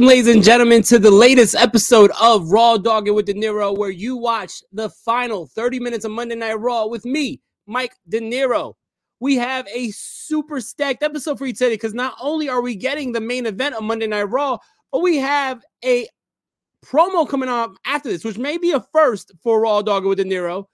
Welcome, 0.00 0.16
ladies 0.16 0.34
and 0.34 0.42
gentlemen, 0.42 0.82
to 0.84 0.98
the 0.98 1.10
latest 1.10 1.54
episode 1.54 2.10
of 2.18 2.50
Raw 2.50 2.78
Dogging 2.78 3.14
with 3.14 3.26
De 3.26 3.34
Niro, 3.34 3.76
where 3.76 3.90
you 3.90 4.16
watch 4.16 4.62
the 4.72 4.88
final 4.88 5.46
30 5.48 5.78
minutes 5.78 6.06
of 6.06 6.10
Monday 6.10 6.36
Night 6.36 6.58
Raw 6.58 6.86
with 6.86 7.04
me, 7.04 7.42
Mike 7.66 7.92
De 8.08 8.18
Niro. 8.18 8.72
We 9.20 9.36
have 9.36 9.68
a 9.68 9.90
super 9.90 10.58
stacked 10.62 11.02
episode 11.02 11.36
for 11.36 11.44
you 11.44 11.52
today 11.52 11.74
because 11.74 11.92
not 11.92 12.14
only 12.18 12.48
are 12.48 12.62
we 12.62 12.76
getting 12.76 13.12
the 13.12 13.20
main 13.20 13.44
event 13.44 13.74
of 13.74 13.82
Monday 13.82 14.06
Night 14.06 14.22
Raw, 14.22 14.56
but 14.90 15.02
we 15.02 15.18
have 15.18 15.62
a 15.84 16.08
promo 16.82 17.28
coming 17.28 17.50
up 17.50 17.74
after 17.84 18.08
this, 18.08 18.24
which 18.24 18.38
may 18.38 18.56
be 18.56 18.70
a 18.70 18.80
first 18.94 19.32
for 19.42 19.60
Raw 19.60 19.82
Dogging 19.82 20.08
with 20.08 20.16
De 20.16 20.24
Niro. 20.24 20.64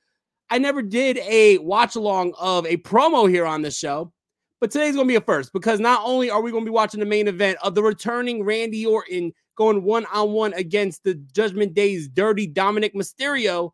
I 0.50 0.58
never 0.58 0.82
did 0.82 1.18
a 1.18 1.58
watch 1.58 1.96
along 1.96 2.34
of 2.38 2.64
a 2.64 2.76
promo 2.76 3.28
here 3.28 3.44
on 3.44 3.62
the 3.62 3.72
show. 3.72 4.12
But 4.60 4.70
today's 4.70 4.94
going 4.94 5.06
to 5.06 5.12
be 5.12 5.16
a 5.16 5.20
first 5.20 5.52
because 5.52 5.80
not 5.80 6.00
only 6.04 6.30
are 6.30 6.40
we 6.40 6.50
going 6.50 6.64
to 6.64 6.70
be 6.70 6.74
watching 6.74 7.00
the 7.00 7.06
main 7.06 7.28
event 7.28 7.58
of 7.62 7.74
the 7.74 7.82
returning 7.82 8.42
Randy 8.42 8.86
Orton 8.86 9.32
going 9.54 9.82
one 9.82 10.06
on 10.12 10.32
one 10.32 10.54
against 10.54 11.04
the 11.04 11.14
Judgment 11.32 11.74
Day's 11.74 12.08
dirty 12.08 12.46
Dominic 12.46 12.94
Mysterio, 12.94 13.72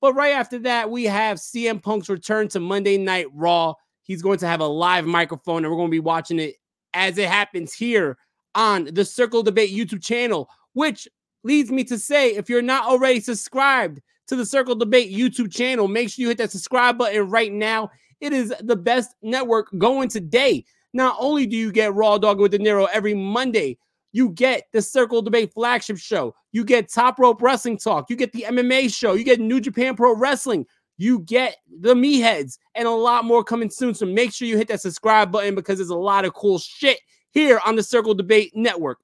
but 0.00 0.14
right 0.14 0.32
after 0.32 0.58
that, 0.60 0.90
we 0.90 1.04
have 1.04 1.38
CM 1.38 1.80
Punk's 1.80 2.08
return 2.08 2.48
to 2.48 2.60
Monday 2.60 2.98
Night 2.98 3.26
Raw. 3.32 3.74
He's 4.02 4.20
going 4.20 4.38
to 4.38 4.48
have 4.48 4.60
a 4.60 4.66
live 4.66 5.06
microphone, 5.06 5.64
and 5.64 5.70
we're 5.70 5.78
going 5.78 5.90
to 5.90 5.92
be 5.92 6.00
watching 6.00 6.40
it 6.40 6.56
as 6.92 7.18
it 7.18 7.28
happens 7.28 7.72
here 7.72 8.18
on 8.56 8.86
the 8.92 9.04
Circle 9.04 9.44
Debate 9.44 9.70
YouTube 9.72 10.02
channel, 10.02 10.50
which 10.72 11.08
leads 11.44 11.70
me 11.70 11.84
to 11.84 11.98
say 11.98 12.34
if 12.34 12.50
you're 12.50 12.62
not 12.62 12.84
already 12.84 13.20
subscribed 13.20 14.00
to 14.26 14.36
the 14.36 14.44
Circle 14.44 14.74
Debate 14.74 15.12
YouTube 15.12 15.52
channel, 15.52 15.86
make 15.86 16.10
sure 16.10 16.22
you 16.22 16.28
hit 16.28 16.38
that 16.38 16.50
subscribe 16.50 16.98
button 16.98 17.28
right 17.30 17.52
now. 17.52 17.90
It 18.22 18.32
is 18.32 18.54
the 18.60 18.76
best 18.76 19.16
network 19.20 19.68
going 19.78 20.08
today. 20.08 20.64
Not 20.92 21.16
only 21.18 21.44
do 21.44 21.56
you 21.56 21.72
get 21.72 21.92
Raw 21.92 22.18
Dog 22.18 22.38
with 22.38 22.52
De 22.52 22.58
Niro 22.58 22.86
every 22.92 23.14
Monday, 23.14 23.76
you 24.12 24.28
get 24.28 24.68
the 24.72 24.80
Circle 24.80 25.22
Debate 25.22 25.52
flagship 25.52 25.98
show. 25.98 26.32
You 26.52 26.64
get 26.64 26.88
Top 26.88 27.18
Rope 27.18 27.42
Wrestling 27.42 27.78
Talk. 27.78 28.08
You 28.08 28.14
get 28.14 28.32
the 28.32 28.46
MMA 28.48 28.94
show. 28.94 29.14
You 29.14 29.24
get 29.24 29.40
New 29.40 29.60
Japan 29.60 29.96
Pro 29.96 30.14
Wrestling. 30.14 30.66
You 30.98 31.18
get 31.20 31.56
the 31.80 31.94
Meatheads 31.94 32.58
and 32.76 32.86
a 32.86 32.90
lot 32.92 33.24
more 33.24 33.42
coming 33.42 33.68
soon. 33.68 33.92
So 33.92 34.06
make 34.06 34.32
sure 34.32 34.46
you 34.46 34.56
hit 34.56 34.68
that 34.68 34.80
subscribe 34.80 35.32
button 35.32 35.56
because 35.56 35.78
there's 35.78 35.90
a 35.90 35.96
lot 35.96 36.24
of 36.24 36.32
cool 36.32 36.60
shit 36.60 37.00
here 37.32 37.60
on 37.66 37.74
the 37.74 37.82
Circle 37.82 38.14
Debate 38.14 38.54
Network. 38.54 38.98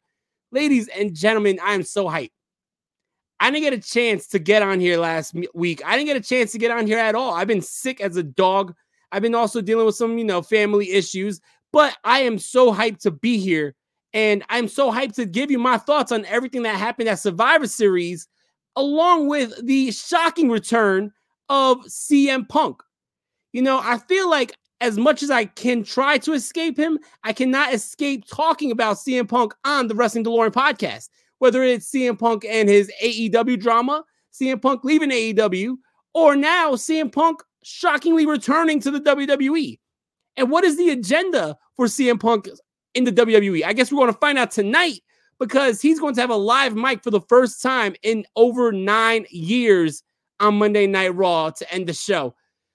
Ladies 0.53 0.87
and 0.97 1.13
gentlemen, 1.13 1.59
I 1.61 1.75
am 1.75 1.83
so 1.83 2.05
hyped. 2.05 2.31
I 3.41 3.51
didn't 3.51 3.65
get 3.65 3.73
a 3.73 3.79
chance 3.79 4.29
to 4.29 4.39
get 4.39 4.63
on 4.63 4.79
here 4.79 4.97
last 4.97 5.35
week. 5.55 5.83
I 5.85 5.97
didn't 5.97 6.07
get 6.07 6.17
a 6.17 6.21
chance 6.21 6.53
to 6.53 6.59
get 6.59 6.71
on 6.71 6.87
here 6.87 6.99
at 6.99 7.17
all. 7.17 7.35
I've 7.35 7.49
been 7.49 7.63
sick 7.63 8.01
as 8.01 8.17
a 8.17 8.23
dog 8.23 8.75
I've 9.13 9.23
been 9.23 9.35
also 9.35 9.61
dealing 9.61 9.87
with 9.87 9.95
some, 9.95 10.19
you 10.19 10.25
know, 10.25 10.43
family 10.43 10.93
issues, 10.93 11.41
but 11.73 11.97
I 12.05 12.21
am 12.21 12.39
so 12.39 12.73
hyped 12.73 13.01
to 13.01 13.11
be 13.11 13.39
here. 13.39 13.75
And 14.15 14.43
I'm 14.49 14.69
so 14.69 14.91
hyped 14.91 15.15
to 15.17 15.27
give 15.27 15.51
you 15.51 15.59
my 15.59 15.77
thoughts 15.77 16.13
on 16.13 16.25
everything 16.27 16.63
that 16.63 16.77
happened 16.77 17.09
at 17.09 17.19
Survivor 17.19 17.67
Series, 17.67 18.27
along 18.77 19.29
with 19.29 19.53
the 19.67 19.91
shocking 19.91 20.51
return 20.51 21.13
of 21.49 21.79
CM 21.87 22.49
Punk. 22.49 22.83
You 23.53 23.63
know, 23.63 23.81
I 23.83 23.99
feel 23.99 24.31
like 24.31 24.55
as 24.81 24.97
much 24.97 25.23
as 25.23 25.31
I 25.31 25.47
can 25.47 25.83
try 25.83 26.19
to 26.19 26.33
escape 26.33 26.79
him, 26.79 26.99
I 27.25 27.33
cannot 27.33 27.75
escape 27.75 28.25
talking 28.27 28.71
about 28.71 28.97
CM 28.97 29.29
Punk 29.29 29.55
on 29.65 29.89
the 29.89 29.95
Wrestling 29.95 30.25
DeLorean 30.25 30.53
podcast. 30.53 31.09
Whether 31.39 31.63
it's 31.63 31.91
CM 31.91 32.19
Punk 32.19 32.45
and 32.49 32.69
his 32.69 32.91
AEW 33.03 33.61
drama, 33.61 34.05
CM 34.33 34.61
Punk 34.61 34.85
leaving 34.85 35.11
AEW, 35.11 35.77
or 36.15 36.37
now 36.37 36.73
CM 36.73 37.13
Punk 37.13 37.43
shockingly 37.69 38.27
returning 38.27 38.81
to 38.81 38.91
the 38.91 39.01
WWE. 39.01 39.79
And 40.37 40.51
what 40.51 40.65
is 40.65 40.77
the 40.77 40.91
agenda 40.91 41.57
for 41.77 41.87
CM 41.87 42.19
Punk 42.19 42.49
in 42.95 43.05
the 43.05 43.13
WWE? 43.13 43.65
I 43.65 43.73
guess 43.73 43.93
we're 43.93 43.99
going 43.99 44.13
to 44.13 44.19
find 44.19 44.39
out 44.39 44.51
tonight 44.51 45.01
because 45.39 45.81
he's 45.81 46.01
going 46.01 46.15
to 46.15 46.21
have 46.21 46.31
a 46.31 46.37
live 46.37 46.75
mic 46.75 47.03
for 47.03 47.11
the 47.11 47.21
first 47.21 47.63
time 47.63 47.95
in 48.03 48.25
over 48.37 48.73
nine 48.73 49.27
years 49.31 50.03
on 50.41 50.59
Monday 50.59 50.87
Night 50.87 51.15
Raw 51.15 51.51
to 51.51 51.73
end 51.73 51.87
the 51.87 51.93
show. 51.93 52.35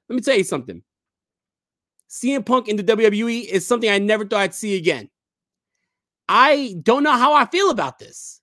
Let 0.10 0.16
me 0.16 0.22
tell 0.22 0.38
you 0.38 0.44
something. 0.44 0.84
CM 2.10 2.46
Punk 2.46 2.68
in 2.68 2.76
the 2.76 2.84
WWE 2.84 3.46
is 3.46 3.66
something 3.66 3.90
I 3.90 3.98
never 3.98 4.26
thought 4.26 4.42
I'd 4.42 4.54
see 4.54 4.78
again. 4.78 5.10
I 6.30 6.76
don't 6.84 7.04
know 7.04 7.18
how 7.18 7.34
I 7.34 7.46
feel 7.46 7.70
about 7.70 7.98
this. 8.00 8.42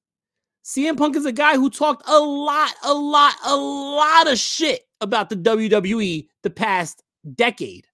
CM 0.71 0.97
Punk 0.97 1.17
is 1.17 1.27
a 1.27 1.33
guy 1.33 1.57
who 1.57 1.69
talked 1.69 2.09
a 2.09 2.21
lot, 2.21 2.73
a 2.85 2.95
lot, 2.95 3.35
a 3.45 3.57
lot 3.57 4.31
of 4.31 4.39
shit 4.39 4.87
about 5.01 5.29
the 5.29 5.35
WWE 5.35 6.29
the 6.45 6.51
past 6.51 7.03
decade. 7.35 7.89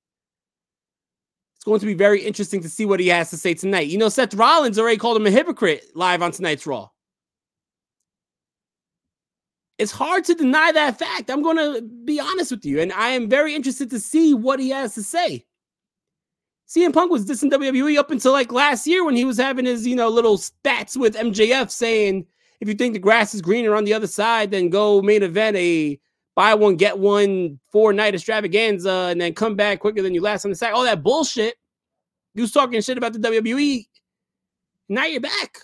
It's 1.55 1.65
going 1.65 1.81
to 1.81 1.87
be 1.87 1.95
very 1.95 2.21
interesting 2.21 2.61
to 2.61 2.69
see 2.69 2.85
what 2.85 3.01
he 3.01 3.09
has 3.09 3.31
to 3.31 3.39
say 3.39 3.55
tonight. 3.55 3.87
You 3.87 3.97
know, 3.97 4.11
Seth 4.11 4.35
Rollins 4.35 4.79
already 4.79 4.99
called 4.99 5.17
him 5.17 5.25
a 5.25 5.31
hypocrite 5.31 5.87
live 5.95 6.21
on 6.21 6.33
tonight's 6.33 6.67
Raw. 6.67 6.91
It's 9.79 9.93
hard 9.93 10.25
to 10.27 10.35
deny 10.35 10.71
that 10.73 10.99
fact. 10.99 11.31
I'm 11.31 11.43
going 11.43 11.57
to 11.57 11.81
be 11.81 12.21
honest 12.21 12.51
with 12.51 12.67
you. 12.67 12.81
And 12.81 12.93
I 12.93 13.09
am 13.09 13.31
very 13.31 13.55
interested 13.55 13.89
to 13.89 13.99
see 13.99 14.35
what 14.35 14.61
he 14.61 14.69
has 14.69 14.95
to 14.97 15.03
say. 15.03 15.47
CM 16.69 16.93
Punk 16.93 17.11
was 17.11 17.25
dissing 17.25 17.51
WWE 17.51 17.97
up 17.97 18.11
until 18.11 18.33
like 18.33 18.53
last 18.53 18.87
year 18.87 19.03
when 19.03 19.17
he 19.17 19.25
was 19.25 19.39
having 19.39 19.65
his, 19.65 19.87
you 19.87 19.97
know, 19.97 20.11
little 20.11 20.37
spats 20.37 20.95
with 20.95 21.17
MJF 21.17 21.71
saying, 21.71 22.27
if 22.61 22.69
you 22.69 22.75
think 22.75 22.95
the 22.95 22.99
grass 22.99 23.35
is 23.35 23.43
greener 23.43 23.75
on 23.75 23.85
the 23.85 23.95
other 23.95 24.07
side, 24.07 24.51
then 24.51 24.69
go 24.69 25.03
main 25.03 25.23
event 25.23 25.57
a 25.57 26.01
buy 26.35 26.55
one, 26.55 26.77
get 26.77 26.99
one 26.99 27.59
four 27.71 27.93
night 27.93 28.15
extravaganza, 28.15 29.09
and 29.11 29.21
then 29.21 29.35
come 29.35 29.57
back 29.57 29.81
quicker 29.81 30.03
than 30.03 30.15
you 30.15 30.21
last 30.21 30.45
on 30.45 30.51
the 30.51 30.57
side. 30.57 30.73
All 30.73 30.85
that 30.85 31.03
bullshit. 31.03 31.57
You 32.35 32.43
was 32.43 32.53
talking 32.53 32.81
shit 32.83 32.99
about 32.99 33.15
the 33.15 33.19
WWE. 33.19 33.87
Now 34.89 35.07
you're 35.07 35.21
back. 35.21 35.59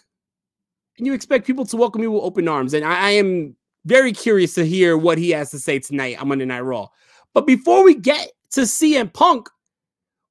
And 0.98 1.06
you 1.06 1.12
expect 1.12 1.46
people 1.46 1.66
to 1.66 1.76
welcome 1.76 2.02
you 2.02 2.10
with 2.10 2.22
open 2.22 2.48
arms. 2.48 2.74
And 2.74 2.84
I, 2.84 3.08
I 3.08 3.10
am 3.10 3.56
very 3.84 4.12
curious 4.12 4.54
to 4.54 4.64
hear 4.64 4.96
what 4.96 5.18
he 5.18 5.30
has 5.30 5.50
to 5.50 5.58
say 5.58 5.78
tonight 5.78 6.20
on 6.20 6.28
Monday 6.28 6.44
Night 6.44 6.60
Raw. 6.60 6.88
But 7.34 7.46
before 7.46 7.84
we 7.84 7.94
get 7.94 8.32
to 8.52 8.62
CM 8.62 9.12
Punk, 9.12 9.48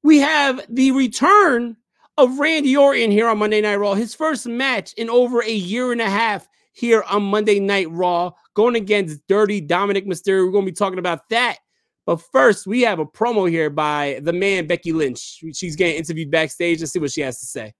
we 0.04 0.20
have 0.20 0.62
the 0.70 0.92
return 0.92 1.78
of 2.18 2.40
Randy 2.40 2.76
Orton 2.76 3.12
here 3.12 3.28
on 3.28 3.40
Monday 3.40 3.62
Night 3.62 3.76
Raw. 3.76 3.94
His 3.94 4.16
first 4.16 4.48
match 4.48 4.94
in 4.94 5.10
over 5.10 5.42
a 5.42 5.52
year 5.52 5.92
and 5.92 6.02
a 6.02 6.10
half 6.10 6.48
here 6.82 7.04
on 7.04 7.24
Monday 7.24 7.60
Night 7.60 7.90
Raw, 7.92 8.32
going 8.56 8.76
against 8.76 9.26
Dirty 9.28 9.62
Dominic 9.62 10.06
Mysterio. 10.06 10.46
We're 10.46 10.52
going 10.52 10.66
to 10.66 10.72
be 10.72 10.76
talking 10.76 11.00
about 11.00 11.30
that. 11.30 11.60
But 12.08 12.22
first, 12.34 12.66
we 12.66 12.82
have 12.82 13.00
a 13.00 13.06
promo 13.06 13.50
here 13.50 13.70
by 13.70 14.20
the 14.24 14.34
man 14.34 14.66
Becky 14.66 14.92
Lynch. 14.92 15.44
She's 15.54 15.76
getting 15.76 15.96
interviewed 15.96 16.32
backstage. 16.32 16.80
Let's 16.80 16.92
see 16.92 17.00
what 17.00 17.12
she 17.12 17.22
has 17.22 17.40
to 17.40 17.46
say. 17.46 17.74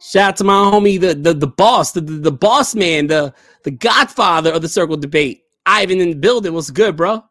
Shout 0.00 0.28
out 0.28 0.36
to 0.36 0.44
my 0.44 0.52
homie, 0.52 1.00
the 1.00 1.14
the, 1.14 1.32
the 1.34 1.46
boss, 1.46 1.92
the, 1.92 2.00
the, 2.00 2.12
the 2.12 2.32
boss 2.32 2.74
man, 2.74 3.06
the 3.08 3.34
the 3.64 3.70
godfather 3.70 4.52
of 4.52 4.62
the 4.62 4.68
circle 4.68 4.96
debate. 4.96 5.42
Ivan 5.66 6.00
in 6.00 6.10
the 6.10 6.16
building. 6.16 6.52
What's 6.52 6.70
good, 6.70 6.94
bro? 6.94 7.24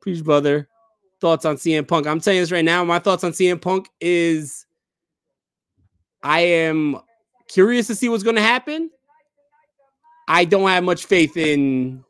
Preach, 0.00 0.24
brother. 0.24 0.68
Thoughts 1.20 1.44
on 1.44 1.56
CM 1.56 1.86
Punk. 1.86 2.06
I'm 2.06 2.20
telling 2.20 2.36
you 2.36 2.42
this 2.42 2.52
right 2.52 2.64
now. 2.64 2.84
My 2.84 3.00
thoughts 3.00 3.24
on 3.24 3.32
CM 3.32 3.60
Punk 3.60 3.88
is 4.00 4.65
I 6.26 6.40
am 6.40 6.98
curious 7.46 7.86
to 7.86 7.94
see 7.94 8.08
what's 8.08 8.24
going 8.24 8.34
to 8.34 8.42
happen. 8.42 8.90
I 10.26 10.44
don't 10.44 10.68
have 10.68 10.82
much 10.82 11.04
faith 11.06 11.36
in, 11.36 12.04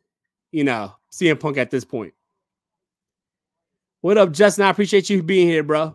you 0.52 0.64
know, 0.64 0.94
CM 1.12 1.38
Punk 1.38 1.58
at 1.58 1.70
this 1.70 1.84
point. 1.84 2.14
What 4.00 4.16
up, 4.16 4.32
Justin? 4.32 4.64
I 4.64 4.70
appreciate 4.70 5.10
you 5.10 5.22
being 5.22 5.48
here, 5.48 5.62
bro. 5.62 5.94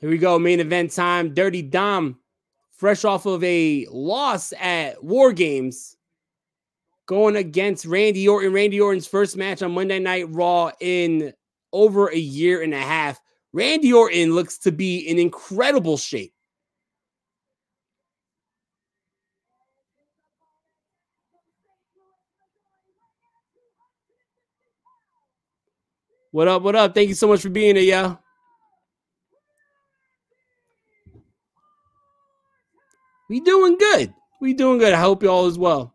Here 0.00 0.10
we 0.10 0.18
go, 0.18 0.38
main 0.38 0.60
event 0.60 0.92
time. 0.92 1.34
Dirty 1.34 1.60
Dom, 1.60 2.20
fresh 2.70 3.04
off 3.04 3.26
of 3.26 3.42
a 3.42 3.88
loss 3.90 4.52
at 4.60 5.02
War 5.02 5.32
Games, 5.32 5.96
going 7.06 7.34
against 7.34 7.84
Randy 7.84 8.28
Orton. 8.28 8.52
Randy 8.52 8.80
Orton's 8.80 9.08
first 9.08 9.36
match 9.36 9.60
on 9.60 9.72
Monday 9.72 9.98
Night 9.98 10.26
Raw 10.30 10.70
in 10.78 11.32
over 11.72 12.08
a 12.08 12.16
year 12.16 12.62
and 12.62 12.74
a 12.74 12.78
half. 12.78 13.20
Randy 13.52 13.92
Orton 13.92 14.34
looks 14.34 14.58
to 14.58 14.72
be 14.72 14.98
in 14.98 15.18
incredible 15.18 15.96
shape. 15.96 16.32
What 26.32 26.46
up? 26.46 26.62
What 26.62 26.76
up? 26.76 26.94
Thank 26.94 27.08
you 27.08 27.14
so 27.16 27.26
much 27.26 27.40
for 27.42 27.50
being 27.50 27.74
here, 27.74 27.84
y'all. 27.84 28.18
We 33.28 33.40
doing 33.40 33.76
good. 33.78 34.14
We 34.40 34.54
doing 34.54 34.78
good. 34.78 34.92
I 34.92 35.00
hope 35.00 35.24
you 35.24 35.28
all 35.28 35.46
as 35.46 35.58
well. 35.58 35.94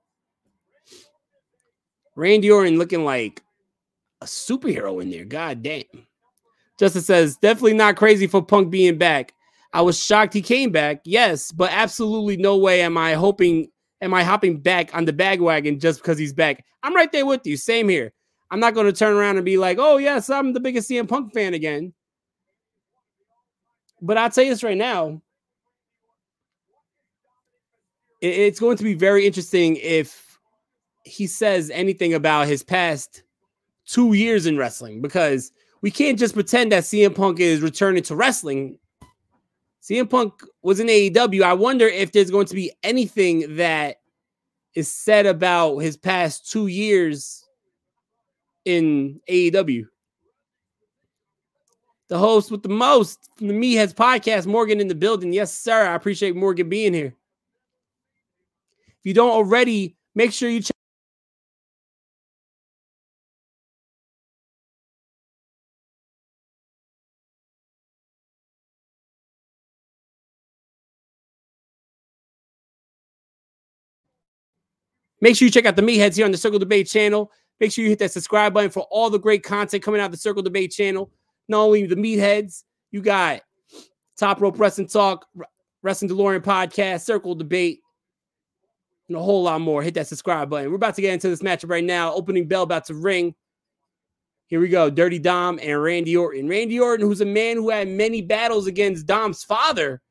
Randy 2.16 2.51
Orton 2.51 2.77
looking 2.77 3.06
like 3.06 3.44
a 4.21 4.25
superhero 4.25 5.01
in 5.01 5.09
there. 5.09 5.25
God 5.25 5.63
damn. 5.63 5.83
Justin 6.79 7.01
says, 7.01 7.38
definitely 7.38 7.73
not 7.73 7.95
crazy 7.95 8.27
for 8.27 8.41
Punk 8.41 8.69
being 8.69 8.97
back. 8.97 9.33
I 9.73 9.81
was 9.81 10.01
shocked 10.01 10.33
he 10.33 10.41
came 10.41 10.71
back. 10.71 11.01
Yes, 11.06 11.51
but 11.51 11.71
absolutely 11.71 12.38
no 12.38 12.57
way 12.57 12.81
am 12.81 12.97
I 12.97 13.13
hoping, 13.13 13.67
am 14.01 14.13
I 14.13 14.23
hopping 14.23 14.59
back 14.59 14.94
on 14.95 15.06
the 15.06 15.13
bag 15.13 15.41
wagon 15.41 15.79
just 15.79 16.01
because 16.01 16.17
he's 16.17 16.33
back. 16.33 16.65
I'm 16.83 16.95
right 16.95 17.12
there 17.12 17.25
with 17.25 17.45
you. 17.45 17.57
Same 17.57 17.89
here. 17.89 18.13
I'm 18.51 18.59
not 18.59 18.73
going 18.73 18.85
to 18.85 18.94
turn 18.94 19.15
around 19.15 19.38
and 19.38 19.45
be 19.45 19.57
like, 19.57 19.77
oh, 19.79 19.97
yes, 19.97 20.29
I'm 20.29 20.53
the 20.53 20.59
biggest 20.59 20.89
CM 20.89 21.07
Punk 21.07 21.33
fan 21.33 21.53
again. 21.53 21.94
But 24.01 24.17
I'll 24.17 24.29
tell 24.29 24.44
you 24.44 24.51
this 24.51 24.63
right 24.63 24.77
now. 24.77 25.21
It's 28.21 28.59
going 28.59 28.77
to 28.77 28.83
be 28.83 28.94
very 28.94 29.25
interesting 29.25 29.75
if 29.77 30.39
he 31.03 31.27
says 31.27 31.69
anything 31.69 32.13
about 32.13 32.47
his 32.47 32.63
past 32.63 33.23
two 33.85 34.13
years 34.13 34.45
in 34.45 34.57
wrestling 34.57 35.01
because 35.01 35.51
we 35.81 35.91
can't 35.91 36.17
just 36.17 36.33
pretend 36.33 36.71
that 36.71 36.83
CM 36.83 37.15
Punk 37.15 37.39
is 37.39 37.61
returning 37.61 38.03
to 38.03 38.15
wrestling. 38.15 38.79
CM 39.81 40.09
Punk 40.09 40.33
was 40.63 40.79
in 40.79 40.87
AEW. 40.87 41.43
I 41.43 41.53
wonder 41.53 41.87
if 41.87 42.11
there's 42.11 42.31
going 42.31 42.47
to 42.47 42.55
be 42.55 42.71
anything 42.83 43.57
that 43.57 43.97
is 44.73 44.91
said 44.91 45.25
about 45.25 45.77
his 45.77 45.95
past 45.95 46.49
two 46.49 46.67
years 46.67 47.45
in 48.65 49.21
AEW. 49.29 49.85
The 52.07 52.17
host 52.17 52.51
with 52.51 52.61
the 52.61 52.69
most 52.69 53.29
from 53.38 53.47
the 53.47 53.53
Meatheads 53.53 53.93
podcast, 53.93 54.45
Morgan 54.45 54.79
in 54.79 54.88
the 54.88 54.95
building. 54.95 55.33
Yes, 55.33 55.53
sir. 55.53 55.88
I 55.88 55.95
appreciate 55.95 56.35
Morgan 56.35 56.69
being 56.69 56.93
here. 56.93 57.15
If 58.88 59.05
you 59.05 59.13
don't 59.13 59.31
already, 59.31 59.95
make 60.13 60.31
sure 60.31 60.49
you 60.49 60.61
check. 60.61 60.75
Make 75.21 75.35
sure 75.35 75.45
you 75.45 75.51
check 75.51 75.65
out 75.65 75.75
the 75.75 75.81
Meatheads 75.81 76.15
here 76.15 76.25
on 76.25 76.31
the 76.31 76.38
Circle 76.38 76.59
Debate 76.59 76.88
channel. 76.88 77.31
Make 77.59 77.71
sure 77.71 77.83
you 77.83 77.89
hit 77.89 78.00
that 78.00 78.12
subscribe 78.12 78.53
button 78.53 78.69
for 78.69 78.85
all 78.91 79.09
the 79.09 79.19
great 79.19 79.44
content 79.44 79.83
coming 79.83 80.01
out 80.01 80.07
of 80.07 80.12
the 80.12 80.17
Circle 80.17 80.44
Debate 80.44 80.71
channel. 80.71 81.12
Not 81.47 81.59
only 81.62 81.85
the 81.85 81.95
Meatheads, 81.95 82.63
you 82.91 83.01
got 83.01 83.41
Top 84.17 84.41
Rope 84.41 84.59
Wrestling 84.59 84.88
Talk, 84.88 85.25
Wrestling 85.83 86.09
DeLorean 86.09 86.41
Podcast, 86.41 87.01
Circle 87.01 87.35
Debate, 87.35 87.81
and 89.07 89.17
a 89.17 89.21
whole 89.21 89.44
lot 89.44 89.62
more. 89.62 89.81
Hit 89.81 89.94
that 89.94 90.07
subscribe 90.07 90.50
button. 90.50 90.69
We're 90.69 90.77
about 90.77 90.95
to 90.95 91.01
get 91.01 91.13
into 91.13 91.29
this 91.29 91.41
matchup 91.41 91.69
right 91.69 91.83
now. 91.83 92.13
Opening 92.13 92.47
bell 92.47 92.63
about 92.63 92.85
to 92.85 92.95
ring. 92.95 93.35
Here 94.47 94.59
we 94.59 94.67
go. 94.67 94.89
Dirty 94.89 95.19
Dom 95.19 95.59
and 95.62 95.81
Randy 95.81 96.15
Orton. 96.15 96.47
Randy 96.47 96.79
Orton, 96.79 97.06
who's 97.06 97.21
a 97.21 97.25
man 97.25 97.57
who 97.57 97.69
had 97.69 97.88
many 97.88 98.21
battles 98.21 98.67
against 98.67 99.06
Dom's 99.06 99.44
father, 99.44 100.01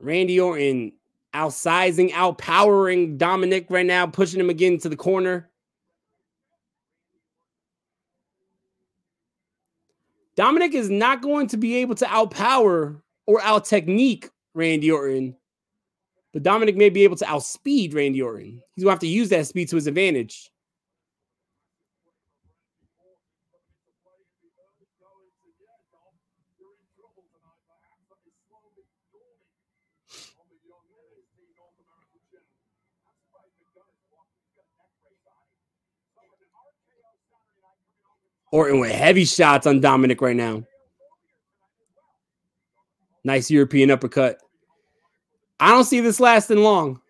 Randy 0.00 0.40
Orton 0.40 0.92
outsizing, 1.34 2.10
outpowering 2.12 3.18
Dominic 3.18 3.66
right 3.68 3.86
now, 3.86 4.06
pushing 4.06 4.40
him 4.40 4.50
again 4.50 4.78
to 4.78 4.88
the 4.88 4.96
corner. 4.96 5.50
Dominic 10.34 10.74
is 10.74 10.90
not 10.90 11.22
going 11.22 11.46
to 11.48 11.56
be 11.56 11.76
able 11.76 11.94
to 11.96 12.04
outpower 12.06 13.00
or 13.26 13.40
out 13.42 13.64
technique 13.64 14.28
Randy 14.54 14.90
Orton, 14.90 15.36
but 16.32 16.42
Dominic 16.42 16.76
may 16.76 16.90
be 16.90 17.04
able 17.04 17.16
to 17.16 17.26
outspeed 17.26 17.94
Randy 17.94 18.20
Orton. 18.20 18.60
He's 18.74 18.84
going 18.84 18.90
to 18.90 18.94
have 18.94 19.00
to 19.00 19.06
use 19.06 19.30
that 19.30 19.46
speed 19.46 19.68
to 19.70 19.76
his 19.76 19.86
advantage. 19.86 20.50
Orton 38.56 38.80
with 38.80 38.90
heavy 38.90 39.26
shots 39.26 39.66
on 39.66 39.80
Dominic 39.80 40.22
right 40.22 40.34
now. 40.34 40.62
Nice 43.22 43.50
European 43.50 43.90
uppercut. 43.90 44.38
I 45.60 45.72
don't 45.72 45.84
see 45.84 46.00
this 46.00 46.20
lasting 46.20 46.62
long, 46.62 47.02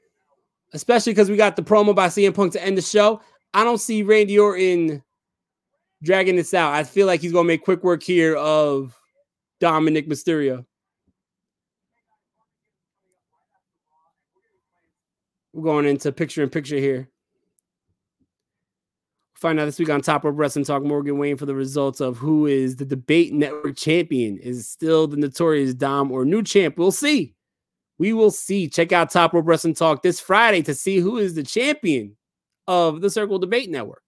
especially 0.73 1.13
because 1.13 1.31
we 1.31 1.37
got 1.37 1.55
the 1.55 1.63
promo 1.63 1.95
by 1.95 2.09
CM 2.09 2.35
Punk 2.35 2.53
to 2.55 2.65
end 2.65 2.77
the 2.77 2.83
show. 2.83 3.21
I 3.55 3.63
don't 3.63 3.79
see 3.79 4.03
Randy 4.03 4.37
Orton 4.41 5.05
dragging 6.03 6.35
this 6.35 6.53
out. 6.53 6.75
I 6.75 6.83
feel 6.83 7.07
like 7.07 7.21
he's 7.21 7.33
going 7.33 7.45
to 7.45 7.49
make 7.49 7.63
quick 7.63 7.85
work 7.85 8.03
here 8.03 8.35
of 8.35 8.99
Dominic 9.61 10.09
Mysterio. 10.09 10.67
We're 15.53 15.63
going 15.63 15.87
into 15.87 16.11
picture 16.11 16.43
in 16.43 16.51
picture 16.51 16.79
here. 16.79 17.09
Find 19.37 19.61
out 19.61 19.67
this 19.67 19.79
week 19.79 19.91
on 19.91 20.01
Top 20.01 20.25
Rope 20.25 20.35
Wrestling 20.39 20.65
Talk. 20.65 20.83
Morgan 20.83 21.19
Wayne 21.19 21.37
for 21.37 21.45
the 21.45 21.55
results 21.55 22.01
of 22.01 22.17
who 22.17 22.47
is 22.47 22.77
the 22.77 22.87
debate 22.87 23.35
network 23.35 23.77
champion. 23.77 24.39
Is 24.39 24.67
still 24.67 25.07
the 25.07 25.19
notorious 25.19 25.75
Dom 25.75 26.11
or 26.11 26.25
new 26.25 26.43
champ? 26.43 26.79
We'll 26.79 26.91
see. 26.91 27.35
We 27.99 28.15
will 28.15 28.31
see. 28.31 28.67
Check 28.67 28.93
out 28.93 29.11
Top 29.11 29.35
Rope 29.35 29.47
Wrestling 29.47 29.75
Talk 29.75 30.03
this 30.03 30.21
Friday 30.21 30.63
to 30.63 30.75
see 30.75 30.99
who 30.99 31.19
is 31.19 31.35
the 31.35 31.43
champion 31.43 32.17
of 32.67 33.03
the 33.03 33.11
Circle 33.11 33.39
Debate 33.39 33.69
Network. 33.69 34.03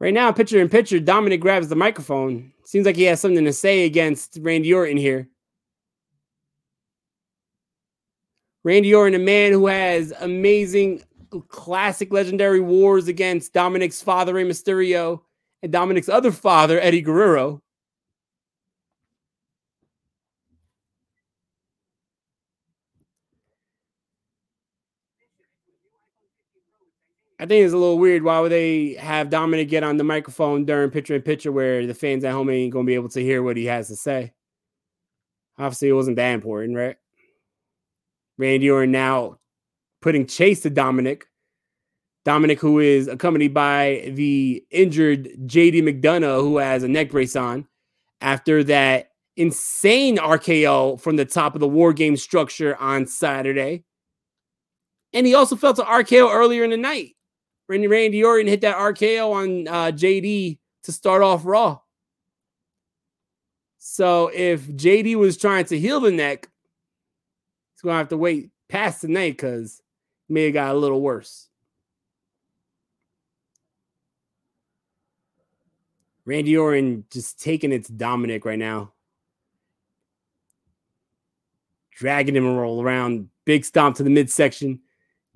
Right 0.00 0.14
now, 0.14 0.32
picture 0.32 0.60
in 0.60 0.68
picture, 0.70 0.98
Dominic 0.98 1.40
grabs 1.40 1.68
the 1.68 1.76
microphone. 1.76 2.52
Seems 2.64 2.86
like 2.86 2.96
he 2.96 3.04
has 3.04 3.20
something 3.20 3.44
to 3.44 3.52
say 3.52 3.84
against 3.84 4.38
Randy 4.40 4.72
Orton 4.72 4.96
here. 4.96 5.28
Randy 8.64 8.94
Orton, 8.94 9.20
a 9.20 9.22
man 9.22 9.52
who 9.52 9.66
has 9.66 10.12
amazing, 10.20 11.02
classic, 11.48 12.10
legendary 12.12 12.60
wars 12.60 13.08
against 13.08 13.52
Dominic's 13.52 14.02
father, 14.02 14.32
Rey 14.32 14.44
Mysterio, 14.44 15.20
and 15.62 15.70
Dominic's 15.70 16.08
other 16.08 16.32
father, 16.32 16.80
Eddie 16.80 17.02
Guerrero. 17.02 17.62
I 27.38 27.46
think 27.46 27.64
it's 27.64 27.74
a 27.74 27.76
little 27.76 27.98
weird. 27.98 28.22
Why 28.22 28.40
would 28.40 28.52
they 28.52 28.94
have 28.94 29.28
Dominic 29.28 29.68
get 29.68 29.82
on 29.82 29.98
the 29.98 30.04
microphone 30.04 30.64
during 30.64 30.90
picture 30.90 31.14
in 31.14 31.20
picture 31.20 31.52
where 31.52 31.86
the 31.86 31.92
fans 31.92 32.24
at 32.24 32.32
home 32.32 32.48
ain't 32.48 32.72
gonna 32.72 32.86
be 32.86 32.94
able 32.94 33.10
to 33.10 33.20
hear 33.20 33.42
what 33.42 33.58
he 33.58 33.66
has 33.66 33.88
to 33.88 33.96
say? 33.96 34.32
Obviously, 35.58 35.88
it 35.88 35.92
wasn't 35.92 36.16
that 36.16 36.32
important, 36.32 36.76
right? 36.76 36.96
Randy 38.38 38.70
Orton 38.70 38.92
now 38.92 39.38
putting 40.02 40.26
chase 40.26 40.60
to 40.60 40.70
Dominic. 40.70 41.26
Dominic, 42.24 42.58
who 42.60 42.78
is 42.78 43.06
accompanied 43.06 43.52
by 43.52 44.10
the 44.14 44.64
injured 44.70 45.28
JD 45.46 45.82
McDonagh, 45.82 46.40
who 46.40 46.58
has 46.58 46.82
a 46.82 46.88
neck 46.88 47.10
brace 47.10 47.36
on 47.36 47.66
after 48.20 48.64
that 48.64 49.10
insane 49.36 50.16
RKO 50.16 51.00
from 51.00 51.16
the 51.16 51.24
top 51.24 51.54
of 51.54 51.60
the 51.60 51.68
War 51.68 51.92
Game 51.92 52.16
structure 52.16 52.76
on 52.76 53.06
Saturday. 53.06 53.84
And 55.12 55.26
he 55.26 55.34
also 55.34 55.54
felt 55.54 55.78
an 55.78 55.84
RKO 55.84 56.32
earlier 56.32 56.64
in 56.64 56.70
the 56.70 56.76
night. 56.76 57.12
Randy, 57.68 57.86
Randy 57.86 58.22
Orton 58.24 58.46
hit 58.46 58.62
that 58.62 58.76
RKO 58.76 59.32
on 59.32 59.68
uh, 59.68 59.90
JD 59.92 60.58
to 60.84 60.92
start 60.92 61.22
off 61.22 61.44
Raw. 61.44 61.80
So 63.78 64.30
if 64.34 64.66
JD 64.66 65.16
was 65.16 65.36
trying 65.36 65.66
to 65.66 65.78
heal 65.78 66.00
the 66.00 66.10
neck, 66.10 66.48
gonna 67.84 67.98
have 67.98 68.08
to 68.08 68.16
wait 68.16 68.50
past 68.68 69.00
tonight 69.00 69.32
because 69.32 69.82
may 70.28 70.44
have 70.44 70.54
got 70.54 70.74
a 70.74 70.78
little 70.78 71.00
worse. 71.00 71.48
Randy 76.24 76.56
Orton 76.56 77.04
just 77.10 77.40
taking 77.40 77.72
it 77.72 77.84
to 77.84 77.92
Dominic 77.92 78.44
right 78.44 78.58
now. 78.58 78.92
Dragging 81.92 82.34
him 82.34 82.56
roll 82.56 82.82
around, 82.82 83.28
big 83.44 83.64
stomp 83.64 83.96
to 83.96 84.02
the 84.02 84.10
midsection, 84.10 84.80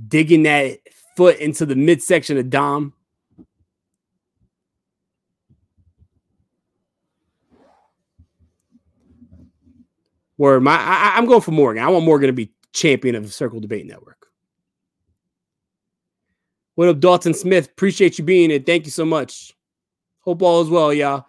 digging 0.09 0.43
that 0.45 0.78
foot 1.14 1.38
into 1.38 1.67
the 1.67 1.76
midsection 1.76 2.38
of 2.38 2.50
Dom. 2.50 2.95
Where 10.38 10.61
my 10.61 10.76
I, 10.76 11.18
am 11.18 11.26
going 11.26 11.40
for 11.40 11.50
Morgan. 11.50 11.83
I 11.83 11.88
want 11.88 12.04
Morgan 12.04 12.28
to 12.28 12.33
be 12.33 12.52
champion 12.73 13.16
of 13.16 13.25
the 13.25 13.30
Circle 13.30 13.59
Debate 13.59 13.87
Network. 13.87 14.28
What 16.76 16.88
up, 16.88 17.00
Dalton 17.00 17.35
Smith? 17.35 17.66
Appreciate 17.66 18.18
you 18.18 18.25
being 18.25 18.50
here. 18.50 18.61
Thank 18.64 18.85
you 18.85 18.92
so 18.92 19.04
much. 19.04 19.52
Hope 20.21 20.40
all 20.42 20.62
is 20.62 20.68
well, 20.68 20.95
y'all. 20.95 21.26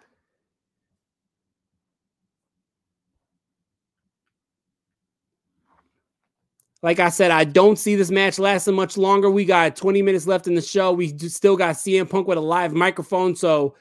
Like 6.84 7.00
I 7.00 7.08
said, 7.08 7.32
I 7.32 7.42
don't 7.42 7.80
see 7.80 7.96
this 7.96 8.12
match 8.12 8.38
lasting 8.38 8.76
much 8.76 8.96
longer. 8.96 9.28
We 9.28 9.44
got 9.44 9.74
20 9.74 10.02
minutes 10.02 10.28
left 10.28 10.46
in 10.46 10.54
the 10.54 10.62
show. 10.62 10.92
We 10.92 11.08
still 11.18 11.56
got 11.56 11.74
CM 11.74 12.08
Punk 12.08 12.28
with 12.28 12.38
a 12.38 12.40
live 12.40 12.72
microphone. 12.72 13.34
So 13.34 13.74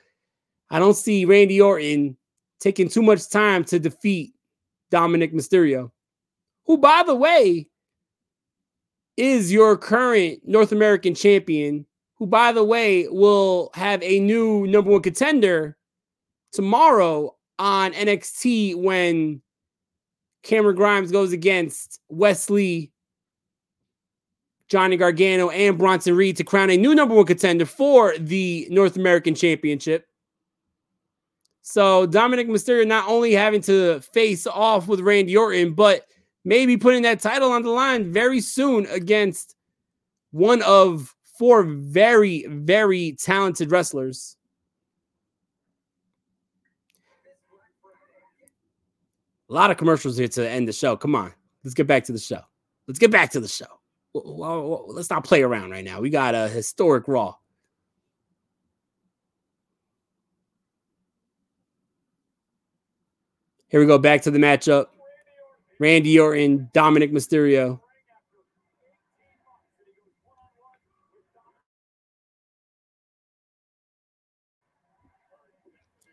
I 0.71 0.79
don't 0.79 0.95
see 0.95 1.25
Randy 1.25 1.61
Orton 1.61 2.17
taking 2.59 2.89
too 2.89 3.03
much 3.03 3.29
time 3.29 3.63
to 3.65 3.77
defeat 3.77 4.33
Dominik 4.91 5.33
Mysterio, 5.33 5.91
who, 6.65 6.77
by 6.77 7.03
the 7.05 7.15
way, 7.15 7.67
is 9.17 9.51
your 9.51 9.77
current 9.77 10.39
North 10.45 10.71
American 10.71 11.13
champion, 11.13 11.85
who, 12.15 12.25
by 12.25 12.51
the 12.51 12.63
way, 12.63 13.07
will 13.07 13.69
have 13.73 14.01
a 14.01 14.19
new 14.19 14.65
number 14.67 14.91
one 14.91 15.01
contender 15.01 15.77
tomorrow 16.51 17.35
on 17.57 17.91
NXT 17.93 18.75
when 18.75 19.41
Cameron 20.43 20.75
Grimes 20.75 21.11
goes 21.11 21.33
against 21.33 21.99
Wes 22.09 22.49
Lee, 22.49 22.91
Johnny 24.69 24.97
Gargano, 24.97 25.49
and 25.49 25.77
Bronson 25.77 26.15
Reed 26.15 26.37
to 26.37 26.43
crown 26.43 26.69
a 26.69 26.77
new 26.77 26.95
number 26.95 27.15
one 27.15 27.25
contender 27.25 27.65
for 27.65 28.17
the 28.17 28.67
North 28.69 28.95
American 28.95 29.35
Championship. 29.35 30.07
So 31.71 32.07
Dominic 32.07 32.47
Mysterio 32.47 32.87
not 32.87 33.07
only 33.07 33.31
having 33.31 33.61
to 33.61 33.99
face 33.99 34.47
off 34.47 34.87
with 34.87 35.01
Randy 35.01 35.37
Orton, 35.37 35.75
but 35.75 36.07
maybe 36.43 36.77
putting 36.77 37.03
that 37.03 37.19
title 37.19 37.51
on 37.51 37.61
the 37.61 37.69
line 37.69 38.11
very 38.11 38.41
soon 38.41 38.87
against 38.87 39.55
one 40.31 40.63
of 40.63 41.15
four 41.37 41.61
very, 41.61 42.43
very 42.49 43.15
talented 43.21 43.69
wrestlers. 43.69 44.35
A 49.47 49.53
lot 49.53 49.69
of 49.69 49.77
commercials 49.77 50.17
here 50.17 50.27
to 50.27 50.49
end 50.49 50.67
the 50.67 50.73
show. 50.73 50.97
Come 50.97 51.13
on, 51.13 51.31
let's 51.63 51.75
get 51.75 51.85
back 51.85 52.03
to 52.05 52.11
the 52.11 52.17
show. 52.17 52.41
Let's 52.87 52.97
get 52.97 53.11
back 53.11 53.29
to 53.33 53.39
the 53.39 53.47
show. 53.47 53.67
Let's 54.15 55.11
not 55.11 55.23
play 55.23 55.43
around 55.43 55.69
right 55.69 55.85
now. 55.85 56.01
We 56.01 56.09
got 56.09 56.33
a 56.33 56.47
historic 56.47 57.07
Raw. 57.07 57.35
Here 63.69 63.79
we 63.79 63.85
go. 63.85 63.97
Back 63.97 64.23
to 64.23 64.31
the 64.31 64.39
matchup. 64.39 64.87
Randy 65.79 66.19
Orton, 66.19 66.69
Dominic 66.73 67.11
Mysterio. 67.11 67.79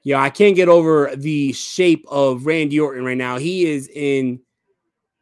Yeah, 0.04 0.22
I 0.22 0.30
can't 0.30 0.54
get 0.54 0.68
over 0.68 1.10
the 1.16 1.52
shape 1.52 2.04
of 2.08 2.46
Randy 2.46 2.78
Orton 2.78 3.04
right 3.04 3.16
now. 3.16 3.38
He 3.38 3.64
is 3.66 3.88
in 3.88 4.38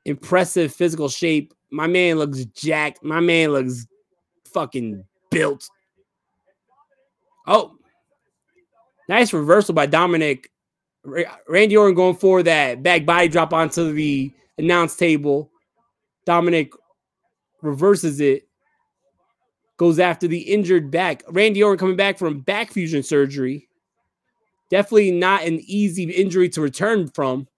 impressive 0.04 0.74
physical 0.74 1.08
shape. 1.08 1.54
My 1.70 1.86
man 1.86 2.18
looks 2.18 2.44
jacked. 2.44 3.02
My 3.02 3.20
man 3.20 3.52
looks 3.52 3.86
fucking 4.52 5.02
built. 5.30 5.66
Oh, 7.46 7.76
nice 9.08 9.32
reversal 9.32 9.74
by 9.74 9.86
Dominik. 9.86 10.46
Randy 11.04 11.76
Orton 11.76 11.94
going 11.94 12.16
for 12.16 12.42
that 12.42 12.82
back 12.82 13.04
body 13.04 13.28
drop 13.28 13.52
onto 13.52 13.92
the 13.92 14.32
announce 14.58 14.96
table. 14.96 15.50
Dominic 16.24 16.72
reverses 17.62 18.20
it, 18.20 18.48
goes 19.76 19.98
after 19.98 20.26
the 20.26 20.38
injured 20.38 20.90
back. 20.90 21.22
Randy 21.28 21.62
Orton 21.62 21.78
coming 21.78 21.96
back 21.96 22.18
from 22.18 22.40
back 22.40 22.70
fusion 22.70 23.02
surgery. 23.02 23.68
Definitely 24.70 25.10
not 25.12 25.44
an 25.44 25.60
easy 25.64 26.04
injury 26.04 26.48
to 26.50 26.60
return 26.60 27.08
from. 27.08 27.48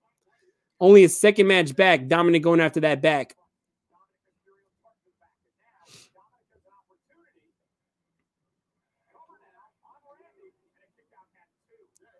Only 0.81 1.05
a 1.05 1.09
second 1.09 1.47
match 1.47 1.75
back. 1.77 2.09
Dominic 2.09 2.43
going 2.43 2.61
after 2.61 2.81
that 2.81 3.01
back. 3.01 3.37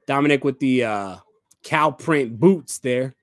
Dominik 0.07 0.45
with 0.45 0.59
the 0.61 0.85
uh, 0.85 1.17
cow 1.63 1.91
print 1.91 2.39
boots 2.39 2.79
there. 2.79 3.15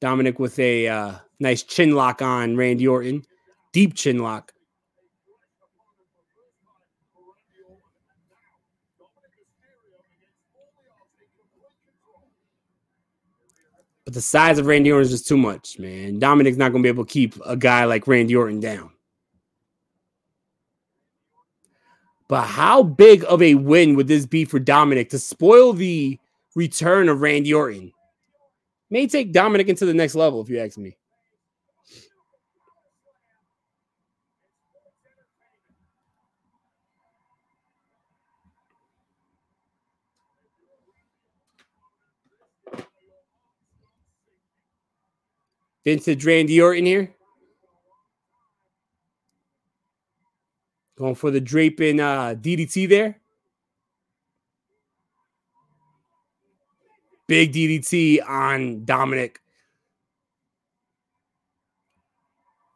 Dominic 0.00 0.40
with 0.40 0.58
a 0.58 0.88
uh, 0.88 1.12
nice 1.38 1.62
chin 1.62 1.94
lock 1.94 2.22
on 2.22 2.56
Randy 2.56 2.88
Orton. 2.88 3.22
Deep 3.72 3.94
chin 3.94 4.18
lock. 4.18 4.52
But 14.04 14.14
the 14.14 14.20
size 14.20 14.58
of 14.58 14.66
Randy 14.66 14.90
Orton 14.90 15.04
is 15.04 15.10
just 15.12 15.28
too 15.28 15.36
much, 15.36 15.78
man. 15.78 16.18
Dominic's 16.18 16.56
not 16.56 16.72
going 16.72 16.82
to 16.82 16.86
be 16.86 16.88
able 16.88 17.04
to 17.04 17.12
keep 17.12 17.36
a 17.46 17.56
guy 17.56 17.84
like 17.84 18.08
Randy 18.08 18.34
Orton 18.34 18.58
down. 18.58 18.90
But 22.32 22.46
how 22.46 22.82
big 22.82 23.26
of 23.28 23.42
a 23.42 23.56
win 23.56 23.94
would 23.94 24.08
this 24.08 24.24
be 24.24 24.46
for 24.46 24.58
Dominic 24.58 25.10
to 25.10 25.18
spoil 25.18 25.74
the 25.74 26.18
return 26.54 27.10
of 27.10 27.20
Randy 27.20 27.52
Orton? 27.52 27.92
May 28.88 29.06
take 29.06 29.34
Dominic 29.34 29.68
into 29.68 29.84
the 29.84 29.92
next 29.92 30.14
level, 30.14 30.40
if 30.40 30.48
you 30.48 30.58
ask 30.58 30.78
me. 30.78 30.96
Vintage 45.84 46.24
Randy 46.24 46.62
Orton 46.62 46.86
here. 46.86 47.14
Going 51.02 51.16
for 51.16 51.32
the 51.32 51.40
draping 51.40 51.98
uh, 51.98 52.36
DDT 52.40 52.88
there. 52.88 53.18
Big 57.26 57.52
DDT 57.52 58.20
on 58.24 58.84
Dominic. 58.84 59.40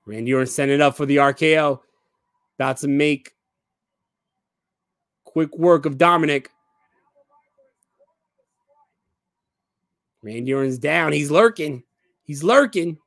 Randy 0.07 0.35
Orton 0.35 0.49
sending 0.49 0.75
it 0.75 0.81
up 0.81 0.97
for 0.97 1.07
the 1.07 1.19
RKO. 1.19 1.79
About 2.59 2.79
to 2.79 2.89
make 2.89 3.33
quick 5.23 5.57
work 5.57 5.87
of 5.87 5.97
Dominic. 5.97 6.51
Randy 10.21 10.53
Orton's 10.53 10.79
down. 10.79 11.13
He's 11.13 11.31
lurking. 11.31 11.85
He's 12.25 12.43
lurking. 12.43 12.99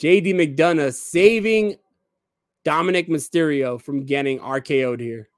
JD 0.00 0.34
McDonagh 0.34 0.92
saving 0.92 1.76
Dominik 2.66 3.08
Mysterio 3.08 3.80
from 3.80 4.04
getting 4.04 4.40
RKO'd 4.40 4.98
here. 4.98 5.28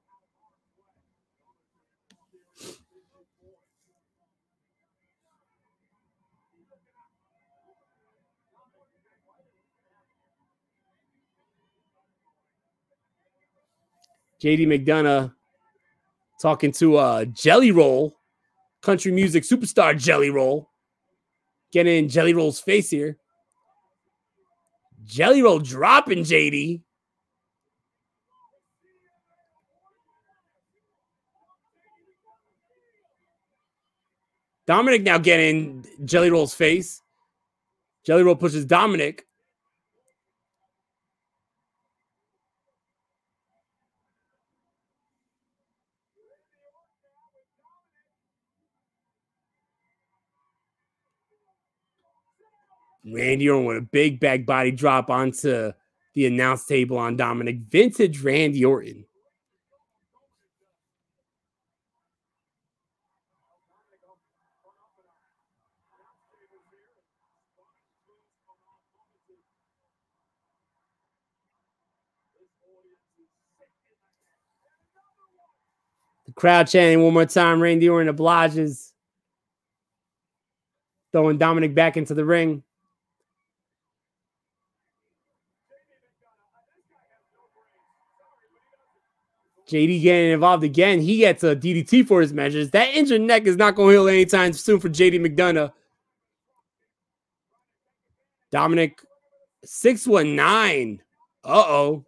JD 14.43 14.67
McDonagh 14.67 15.35
talking 16.41 16.73
to 16.73 16.97
uh, 16.97 17.25
Jelly 17.27 17.73
Roll, 17.73 18.17
country 18.81 19.13
music 19.13 19.43
superstar 19.45 19.99
Jelly 19.99 20.31
Roll. 20.31 20.71
Getting 21.73 22.05
in 22.05 22.09
Jelly 22.09 22.33
Roll's 22.33 22.59
face 22.59 22.89
here. 22.89 23.19
Jelly 25.05 25.43
Roll 25.43 25.59
dropping 25.59 26.21
JD. 26.21 26.81
Dominik 34.69 35.03
now 35.03 35.17
getting 35.17 35.87
Jelly 36.05 36.31
Roll's 36.31 36.53
face. 36.53 37.01
Jelly 38.05 38.23
Roll 38.23 38.37
pushes 38.37 38.67
Dominic. 38.67 39.25
Randy 53.11 53.49
Orton 53.49 53.65
with 53.65 53.77
a 53.79 53.81
big 53.81 54.21
back 54.21 54.45
body 54.45 54.71
drop 54.71 55.09
onto 55.09 55.73
the 56.15 56.27
announce 56.27 56.67
table 56.67 56.99
on 56.99 57.17
Dominik. 57.17 57.71
Vintage 57.71 58.21
Randy 58.21 58.67
Orton. 58.67 59.07
The 76.27 76.33
crowd 76.35 76.69
chanting 76.69 77.03
one 77.03 77.15
more 77.15 77.25
time. 77.25 77.61
Randy 77.61 77.89
Orton 77.89 78.09
obliges. 78.09 78.93
Throwing 81.13 81.39
Dominic 81.39 81.75
back 81.75 81.97
into 81.97 82.13
the 82.15 82.25
ring. 82.25 82.63
JD 89.69 90.03
getting 90.03 90.33
involved 90.33 90.65
again. 90.65 91.01
He 91.01 91.19
gets 91.19 91.45
a 91.45 91.55
DDT 91.55 92.07
for 92.07 92.23
his 92.23 92.33
measures. 92.33 92.71
That 92.71 92.89
injured 92.95 93.21
neck 93.21 93.45
is 93.45 93.57
not 93.57 93.75
going 93.75 93.89
to 93.89 94.01
heal 94.01 94.09
anytime 94.09 94.55
soon 94.55 94.81
for 94.81 94.89
JD 94.89 95.21
McDonagh. 95.21 95.73
Dominic 98.51 99.03
619. 99.65 101.03
Uh 101.45 101.49
oh. 101.67 102.08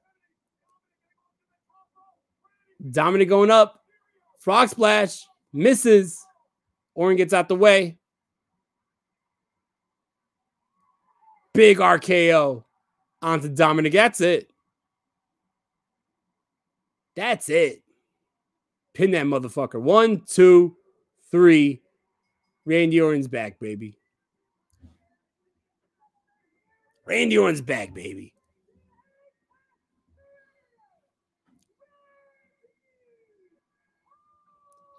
Dominic 2.90 3.28
going 3.28 3.50
up. 3.50 3.82
Frog 4.38 4.68
splash. 4.68 5.24
Misses. 5.52 6.24
Orton 6.94 7.16
gets 7.16 7.32
out 7.32 7.48
the 7.48 7.56
way. 7.56 7.98
Big 11.54 11.78
RKO 11.78 12.64
onto 13.22 13.48
Dominic. 13.48 13.92
That's 13.92 14.20
it. 14.20 14.50
That's 17.16 17.48
it. 17.48 17.82
Pin 18.94 19.10
that 19.12 19.26
motherfucker. 19.26 19.80
One, 19.80 20.22
two, 20.26 20.76
three. 21.30 21.82
Randy 22.64 23.00
Orton's 23.00 23.28
back, 23.28 23.58
baby. 23.58 23.98
Randy 27.06 27.36
Orton's 27.38 27.60
back, 27.60 27.94
baby. 27.94 28.32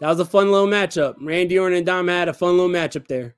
That 0.01 0.09
was 0.09 0.19
a 0.19 0.25
fun 0.25 0.51
little 0.51 0.67
matchup. 0.67 1.13
Randy 1.21 1.59
Orton 1.59 1.77
and 1.77 1.85
Dom 1.85 2.07
had 2.07 2.27
a 2.27 2.33
fun 2.33 2.57
little 2.57 2.69
matchup 2.69 3.07
there. 3.07 3.35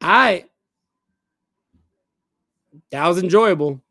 I 0.00 0.46
that 2.90 3.06
was 3.06 3.22
enjoyable. 3.22 3.82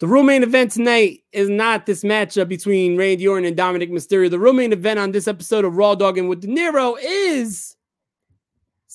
The 0.00 0.08
real 0.08 0.24
main 0.24 0.42
event 0.42 0.72
tonight 0.72 1.22
is 1.30 1.48
not 1.48 1.86
this 1.86 2.02
matchup 2.02 2.48
between 2.48 2.96
Randy 2.96 3.28
Orton 3.28 3.44
and 3.44 3.56
Dominic 3.56 3.92
Mysterio. 3.92 4.30
The 4.30 4.38
real 4.40 4.52
main 4.52 4.72
event 4.72 4.98
on 4.98 5.12
this 5.12 5.28
episode 5.28 5.64
of 5.64 5.76
Raw 5.76 5.94
Dogging 5.94 6.26
with 6.26 6.40
De 6.40 6.48
Niro 6.48 6.96
is 7.00 7.76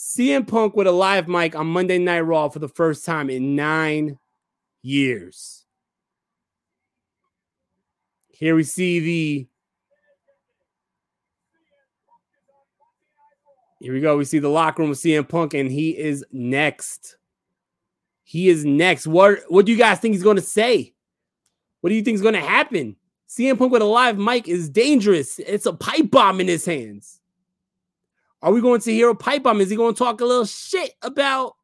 CM 0.08 0.48
Punk 0.48 0.74
with 0.74 0.88
a 0.88 0.92
live 0.92 1.28
mic 1.28 1.54
on 1.54 1.68
Monday 1.68 1.98
Night 1.98 2.22
Raw 2.22 2.48
for 2.48 2.60
the 2.60 2.70
first 2.70 3.04
time 3.04 3.30
in 3.30 3.58
nine 3.58 4.18
years. 4.82 5.66
Here 8.30 8.56
we 8.56 8.64
see 8.64 9.00
the 9.02 9.48
Here 13.82 13.94
we 13.94 14.00
go. 14.00 14.16
We 14.16 14.24
see 14.24 14.40
the 14.40 14.48
locker 14.48 14.82
room 14.82 14.92
with 14.92 15.00
CM 15.00 15.28
Punk, 15.28 15.54
and 15.54 15.70
he 15.70 15.90
is 15.90 16.24
next. 16.32 17.18
He 18.24 18.48
is 18.48 18.64
next. 18.64 19.08
What 19.08 19.40
What 19.50 19.66
do 19.66 19.74
you 19.74 19.78
guys 19.78 20.00
think 20.00 20.16
he's 20.16 20.24
going 20.24 20.38
to 20.38 20.42
say? 20.42 20.94
What 21.82 21.90
do 21.90 21.96
you 21.98 22.02
think 22.02 22.16
is 22.16 22.22
going 22.22 22.34
to 22.34 22.40
happen? 22.40 22.96
CM 23.28 23.60
Punk 23.60 23.74
with 23.74 23.82
a 23.82 23.86
live 23.86 24.18
mic 24.18 24.48
is 24.48 24.70
dangerous. 24.70 25.38
It's 25.40 25.66
a 25.66 25.74
pipe 25.74 26.10
bomb 26.12 26.40
in 26.40 26.48
his 26.48 26.66
hands. 26.66 27.20
Are 28.48 28.54
we 28.54 28.62
going 28.62 28.80
to 28.80 28.94
hear 28.94 29.10
a 29.10 29.16
pipe 29.16 29.44
bomb? 29.44 29.60
Is 29.60 29.70
he 29.70 29.76
going 29.76 29.94
to 29.94 29.98
talk 29.98 30.22
a 30.22 30.26
little 30.26 30.46
shit 30.46 30.94
about 31.02 31.58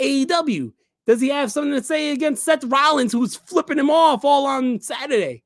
AEW? 0.00 0.72
Does 1.06 1.20
he 1.20 1.28
have 1.28 1.52
something 1.52 1.74
to 1.74 1.80
say 1.80 2.10
against 2.10 2.42
Seth 2.42 2.64
Rollins, 2.64 3.12
who's 3.12 3.36
flipping 3.36 3.78
him 3.78 3.88
off 3.88 4.24
all 4.24 4.44
on 4.44 4.80
Saturday? 4.80 5.44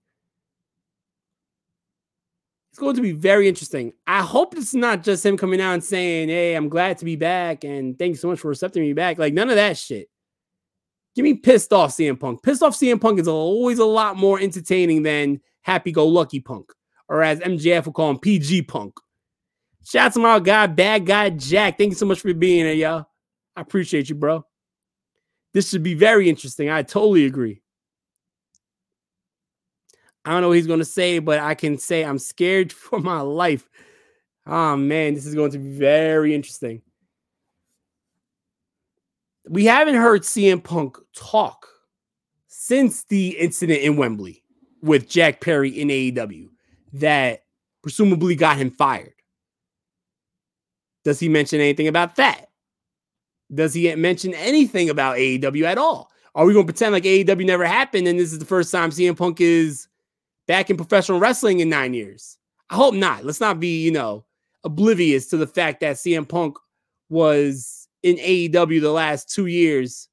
It's 2.70 2.78
going 2.78 2.96
to 2.96 3.02
be 3.02 3.12
very 3.12 3.48
interesting. 3.48 3.92
I 4.06 4.22
hope 4.22 4.56
it's 4.56 4.72
not 4.72 5.02
just 5.02 5.26
him 5.26 5.36
coming 5.36 5.60
out 5.60 5.74
and 5.74 5.84
saying, 5.84 6.30
Hey, 6.30 6.54
I'm 6.54 6.70
glad 6.70 6.96
to 6.98 7.04
be 7.04 7.16
back 7.16 7.64
and 7.64 7.98
thank 7.98 8.12
you 8.12 8.16
so 8.16 8.28
much 8.28 8.40
for 8.40 8.50
accepting 8.50 8.82
me 8.82 8.94
back. 8.94 9.18
Like, 9.18 9.34
none 9.34 9.50
of 9.50 9.56
that 9.56 9.76
shit. 9.76 10.08
Give 11.14 11.22
me 11.22 11.34
pissed 11.34 11.70
off 11.70 11.90
CM 11.90 12.18
Punk. 12.18 12.42
Pissed 12.42 12.62
off 12.62 12.74
CM 12.74 12.98
Punk 12.98 13.20
is 13.20 13.28
always 13.28 13.78
a 13.78 13.84
lot 13.84 14.16
more 14.16 14.40
entertaining 14.40 15.02
than 15.02 15.42
happy 15.60 15.92
go 15.92 16.06
lucky 16.06 16.40
Punk, 16.40 16.72
or 17.10 17.22
as 17.22 17.40
MJF 17.40 17.84
will 17.84 17.92
call 17.92 18.08
him, 18.08 18.18
PG 18.18 18.62
Punk. 18.62 18.94
Shout 19.84 20.06
out 20.06 20.12
to 20.14 20.20
my 20.20 20.38
guy, 20.38 20.66
bad 20.66 21.06
guy 21.06 21.30
Jack. 21.30 21.78
Thank 21.78 21.90
you 21.90 21.96
so 21.96 22.06
much 22.06 22.20
for 22.20 22.32
being 22.34 22.66
here, 22.66 22.74
y'all. 22.74 23.06
I 23.56 23.62
appreciate 23.62 24.08
you, 24.08 24.14
bro. 24.14 24.44
This 25.54 25.70
should 25.70 25.82
be 25.82 25.94
very 25.94 26.28
interesting. 26.28 26.70
I 26.70 26.82
totally 26.82 27.24
agree. 27.24 27.62
I 30.24 30.32
don't 30.32 30.42
know 30.42 30.48
what 30.48 30.58
he's 30.58 30.66
going 30.66 30.80
to 30.80 30.84
say, 30.84 31.20
but 31.20 31.38
I 31.38 31.54
can 31.54 31.78
say 31.78 32.04
I'm 32.04 32.18
scared 32.18 32.72
for 32.72 33.00
my 33.00 33.20
life. 33.20 33.68
Oh, 34.46 34.76
man, 34.76 35.14
this 35.14 35.26
is 35.26 35.34
going 35.34 35.52
to 35.52 35.58
be 35.58 35.70
very 35.70 36.34
interesting. 36.34 36.82
We 39.48 39.64
haven't 39.64 39.94
heard 39.94 40.22
CM 40.22 40.62
Punk 40.62 40.98
talk 41.16 41.66
since 42.48 43.04
the 43.04 43.30
incident 43.30 43.80
in 43.80 43.96
Wembley 43.96 44.42
with 44.82 45.08
Jack 45.08 45.40
Perry 45.40 45.70
in 45.70 45.88
AEW 45.88 46.48
that 46.94 47.44
presumably 47.82 48.34
got 48.34 48.58
him 48.58 48.70
fired. 48.70 49.14
Does 51.04 51.20
he 51.20 51.28
mention 51.28 51.60
anything 51.60 51.88
about 51.88 52.16
that? 52.16 52.48
Does 53.52 53.74
he 53.74 53.94
mention 53.94 54.34
anything 54.34 54.90
about 54.90 55.16
AEW 55.16 55.64
at 55.64 55.78
all? 55.78 56.10
Are 56.34 56.44
we 56.44 56.52
going 56.52 56.66
to 56.66 56.72
pretend 56.72 56.92
like 56.92 57.04
AEW 57.04 57.46
never 57.46 57.64
happened 57.64 58.06
and 58.06 58.18
this 58.18 58.32
is 58.32 58.38
the 58.38 58.44
first 58.44 58.70
time 58.70 58.90
CM 58.90 59.16
Punk 59.16 59.40
is 59.40 59.88
back 60.46 60.70
in 60.70 60.76
professional 60.76 61.18
wrestling 61.18 61.60
in 61.60 61.68
nine 61.68 61.94
years? 61.94 62.36
I 62.70 62.76
hope 62.76 62.94
not. 62.94 63.24
Let's 63.24 63.40
not 63.40 63.58
be, 63.58 63.82
you 63.82 63.90
know, 63.90 64.24
oblivious 64.64 65.26
to 65.28 65.36
the 65.36 65.46
fact 65.46 65.80
that 65.80 65.96
CM 65.96 66.28
Punk 66.28 66.56
was 67.08 67.88
in 68.02 68.16
AEW 68.16 68.80
the 68.80 68.92
last 68.92 69.30
two 69.30 69.46
years. 69.46 70.08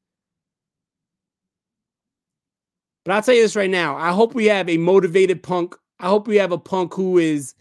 But 3.04 3.14
I'll 3.14 3.22
tell 3.22 3.36
you 3.36 3.44
this 3.44 3.56
right 3.56 3.70
now. 3.70 3.96
I 3.96 4.12
hope 4.12 4.34
we 4.34 4.46
have 4.46 4.70
a 4.70 4.78
motivated 4.78 5.44
punk. 5.44 5.76
I 6.00 6.08
hope 6.08 6.28
we 6.28 6.38
have 6.38 6.52
a 6.52 6.58
punk 6.58 6.94
who 6.94 7.18
is 7.18 7.54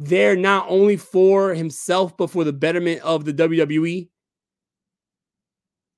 there 0.00 0.34
not 0.34 0.66
only 0.68 0.96
for 0.96 1.54
himself, 1.54 2.16
but 2.16 2.30
for 2.30 2.42
the 2.42 2.52
betterment 2.52 3.00
of 3.02 3.24
the 3.24 3.32
WWE 3.32 4.08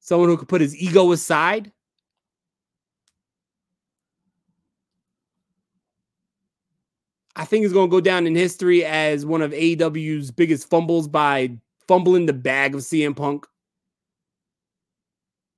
someone 0.02 0.28
who 0.28 0.36
could 0.36 0.48
put 0.48 0.60
his 0.60 0.76
ego 0.76 1.12
aside. 1.12 1.72
I 7.34 7.46
think 7.46 7.64
is 7.64 7.72
going 7.72 7.88
to 7.88 7.90
go 7.90 8.00
down 8.00 8.26
in 8.26 8.34
history 8.34 8.84
as 8.84 9.24
one 9.24 9.40
of 9.40 9.52
AEW's 9.52 10.30
biggest 10.30 10.68
fumbles 10.68 11.08
by 11.08 11.56
fumbling 11.88 12.26
the 12.26 12.34
bag 12.34 12.74
of 12.74 12.82
CM 12.82 13.16
Punk. 13.16 13.46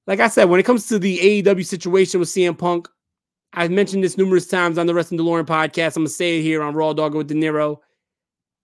Like 0.07 0.21
I 0.21 0.29
said, 0.29 0.45
when 0.45 0.61
it 0.61 0.67
comes 0.67 0.87
to 0.89 0.99
the 0.99 1.43
AEW 1.43 1.67
situation 1.67 2.21
with 2.21 2.29
CM 2.29 2.57
Punk, 2.57 2.89
I've 3.55 3.71
mentioned 3.71 4.05
this 4.05 4.19
numerous 4.19 4.47
times 4.47 4.79
on 4.79 4.87
the 4.87 4.95
Wrestling 4.95 5.19
DeLorean 5.19 5.47
podcast. 5.47 5.97
I'm 5.97 6.03
going 6.03 6.09
to 6.09 6.13
say 6.13 6.39
it 6.39 6.43
here 6.43 6.63
on 6.63 6.75
Raw 6.75 6.93
Dog 6.93 7.15
with 7.15 7.29
De 7.29 7.35
Niro. 7.35 7.79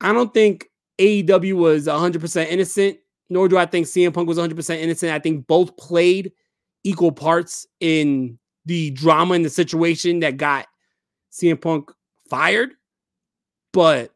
I 0.01 0.13
don't 0.13 0.33
think 0.33 0.69
AEW 0.99 1.55
was 1.55 1.87
100% 1.87 2.47
innocent 2.49 2.99
nor 3.31 3.49
do 3.49 3.57
I 3.57 3.65
think 3.65 3.87
CM 3.87 4.13
Punk 4.13 4.29
was 4.29 4.37
100% 4.37 4.79
innocent. 4.79 5.13
I 5.13 5.21
think 5.21 5.47
both 5.47 5.77
played 5.77 6.33
equal 6.83 7.13
parts 7.13 7.67
in 7.79 8.39
the 8.67 8.91
drama 8.91 9.35
and 9.35 9.45
the 9.45 9.51
situation 9.51 10.21
that 10.21 10.37
got 10.37 10.67
CM 11.33 11.61
Punk 11.61 11.91
fired. 12.29 12.71
But 13.73 14.13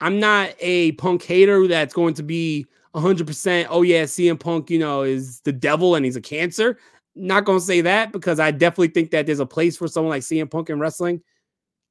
I'm 0.00 0.20
not 0.20 0.54
a 0.60 0.92
punk 0.92 1.22
hater 1.22 1.66
that's 1.66 1.94
going 1.94 2.14
to 2.14 2.22
be 2.22 2.66
100%, 2.94 3.66
oh, 3.70 3.80
yeah, 3.80 4.04
CM 4.04 4.38
Punk, 4.38 4.70
you 4.70 4.78
know, 4.78 5.02
is 5.02 5.40
the 5.40 5.52
devil 5.52 5.94
and 5.94 6.04
he's 6.04 6.16
a 6.16 6.20
cancer. 6.20 6.78
Not 7.14 7.46
going 7.46 7.58
to 7.58 7.64
say 7.64 7.80
that 7.80 8.12
because 8.12 8.38
I 8.38 8.50
definitely 8.50 8.88
think 8.88 9.10
that 9.12 9.24
there's 9.24 9.40
a 9.40 9.46
place 9.46 9.74
for 9.74 9.88
someone 9.88 10.10
like 10.10 10.22
CM 10.22 10.50
Punk 10.50 10.68
in 10.68 10.78
wrestling. 10.78 11.22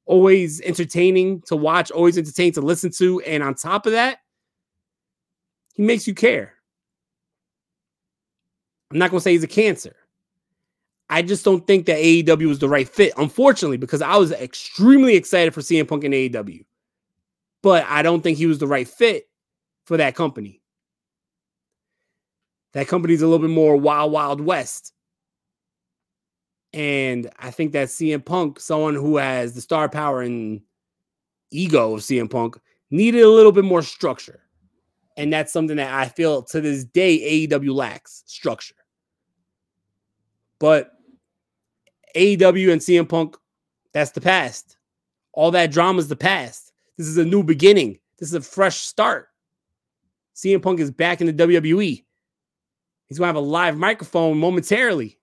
Always 0.06 0.60
entertaining 0.62 1.42
to 1.42 1.56
watch, 1.56 1.90
always 1.90 2.16
entertaining 2.16 2.52
to 2.54 2.60
listen 2.60 2.90
to. 2.92 3.20
And 3.20 3.42
on 3.42 3.54
top 3.54 3.86
of 3.86 3.92
that, 3.92 4.18
he 5.74 5.82
makes 5.82 6.06
you 6.06 6.14
care. 6.14 6.54
I'm 8.90 8.98
not 8.98 9.10
going 9.10 9.18
to 9.18 9.22
say 9.22 9.32
he's 9.32 9.42
a 9.42 9.48
cancer. 9.48 9.96
I 11.08 11.22
just 11.22 11.44
don't 11.44 11.66
think 11.66 11.86
that 11.86 11.98
AEW 11.98 12.48
was 12.48 12.58
the 12.58 12.68
right 12.68 12.88
fit, 12.88 13.12
unfortunately, 13.16 13.76
because 13.76 14.02
I 14.02 14.16
was 14.16 14.32
extremely 14.32 15.14
excited 15.14 15.54
for 15.54 15.60
CM 15.60 15.86
Punk 15.86 16.04
in 16.04 16.12
AEW. 16.12 16.64
But 17.62 17.84
I 17.88 18.02
don't 18.02 18.22
think 18.22 18.38
he 18.38 18.46
was 18.46 18.58
the 18.58 18.66
right 18.66 18.88
fit 18.88 19.28
for 19.84 19.96
that 19.96 20.14
company. 20.14 20.62
That 22.72 22.88
company's 22.88 23.22
a 23.22 23.26
little 23.26 23.46
bit 23.46 23.54
more 23.54 23.76
wild, 23.76 24.12
wild 24.12 24.40
west. 24.40 24.92
And 26.76 27.30
I 27.38 27.50
think 27.50 27.72
that 27.72 27.88
CM 27.88 28.22
Punk, 28.22 28.60
someone 28.60 28.94
who 28.94 29.16
has 29.16 29.54
the 29.54 29.62
star 29.62 29.88
power 29.88 30.20
and 30.20 30.60
ego 31.50 31.94
of 31.94 32.02
CM 32.02 32.30
Punk, 32.30 32.60
needed 32.90 33.22
a 33.22 33.30
little 33.30 33.50
bit 33.50 33.64
more 33.64 33.80
structure. 33.80 34.42
And 35.16 35.32
that's 35.32 35.54
something 35.54 35.78
that 35.78 35.94
I 35.94 36.08
feel 36.08 36.42
to 36.42 36.60
this 36.60 36.84
day 36.84 37.48
AEW 37.48 37.74
lacks 37.74 38.24
structure. 38.26 38.74
But 40.58 40.92
AEW 42.14 42.70
and 42.70 42.82
CM 42.82 43.08
Punk, 43.08 43.38
That's 43.94 44.10
the 44.10 44.20
past. 44.20 44.76
All 45.32 45.50
that 45.52 45.72
drama 45.72 46.00
is 46.00 46.08
the 46.08 46.14
past. 46.14 46.72
This 46.98 47.06
is 47.06 47.16
a 47.16 47.24
new 47.24 47.42
beginning. 47.42 48.00
This 48.18 48.28
is 48.28 48.34
a 48.34 48.42
fresh 48.42 48.80
start. 48.80 49.28
CM 50.34 50.60
Punk 50.60 50.80
is 50.80 50.90
back 50.90 51.22
in 51.22 51.26
the 51.26 51.32
WWE. 51.32 52.04
He's 53.06 53.18
going 53.18 53.24
to 53.24 53.34
have 53.34 53.36
a 53.36 53.40
live 53.40 53.78
microphone 53.78 54.36
momentarily. 54.36 55.18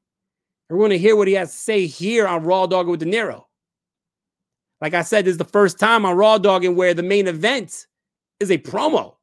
We're 0.69 0.77
going 0.77 0.91
to 0.91 0.97
hear 0.97 1.15
what 1.15 1.27
he 1.27 1.35
has 1.35 1.51
to 1.51 1.57
say 1.57 1.85
here 1.85 2.27
on 2.27 2.43
Raw 2.43 2.65
Dog 2.65 2.87
with 2.87 3.01
De 3.01 3.05
Niro. 3.05 3.45
Like 4.81 4.93
I 4.93 5.01
said, 5.01 5.23
this 5.25 5.31
is 5.31 5.37
the 5.37 5.45
first 5.45 5.79
time 5.79 6.05
on 6.05 6.17
Raw 6.17 6.37
Dogging 6.37 6.75
where 6.75 6.93
the 6.93 7.03
main 7.03 7.27
event 7.27 7.87
is 8.39 8.51
a 8.51 8.57
promo. 8.57 9.15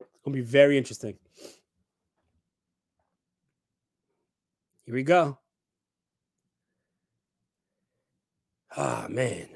It's 0.00 0.08
going 0.22 0.36
to 0.36 0.42
be 0.42 0.46
very 0.46 0.76
interesting. 0.76 1.16
Here 4.84 4.94
we 4.94 5.02
go. 5.02 5.38
Ah, 8.76 9.06
oh, 9.06 9.08
man. 9.08 9.48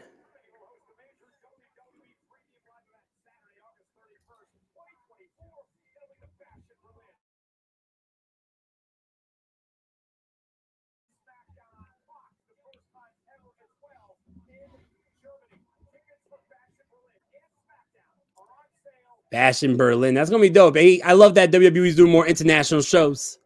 Bash 19.31 19.62
in 19.62 19.79
Berlin. 19.79 20.14
That's 20.14 20.29
gonna 20.29 20.42
be 20.42 20.51
dope. 20.51 20.77
I 20.77 21.12
love 21.14 21.35
that 21.37 21.51
WWE's 21.51 21.97
doing 21.97 22.12
more 22.12 22.27
international 22.27 22.83
shows. 22.83 23.38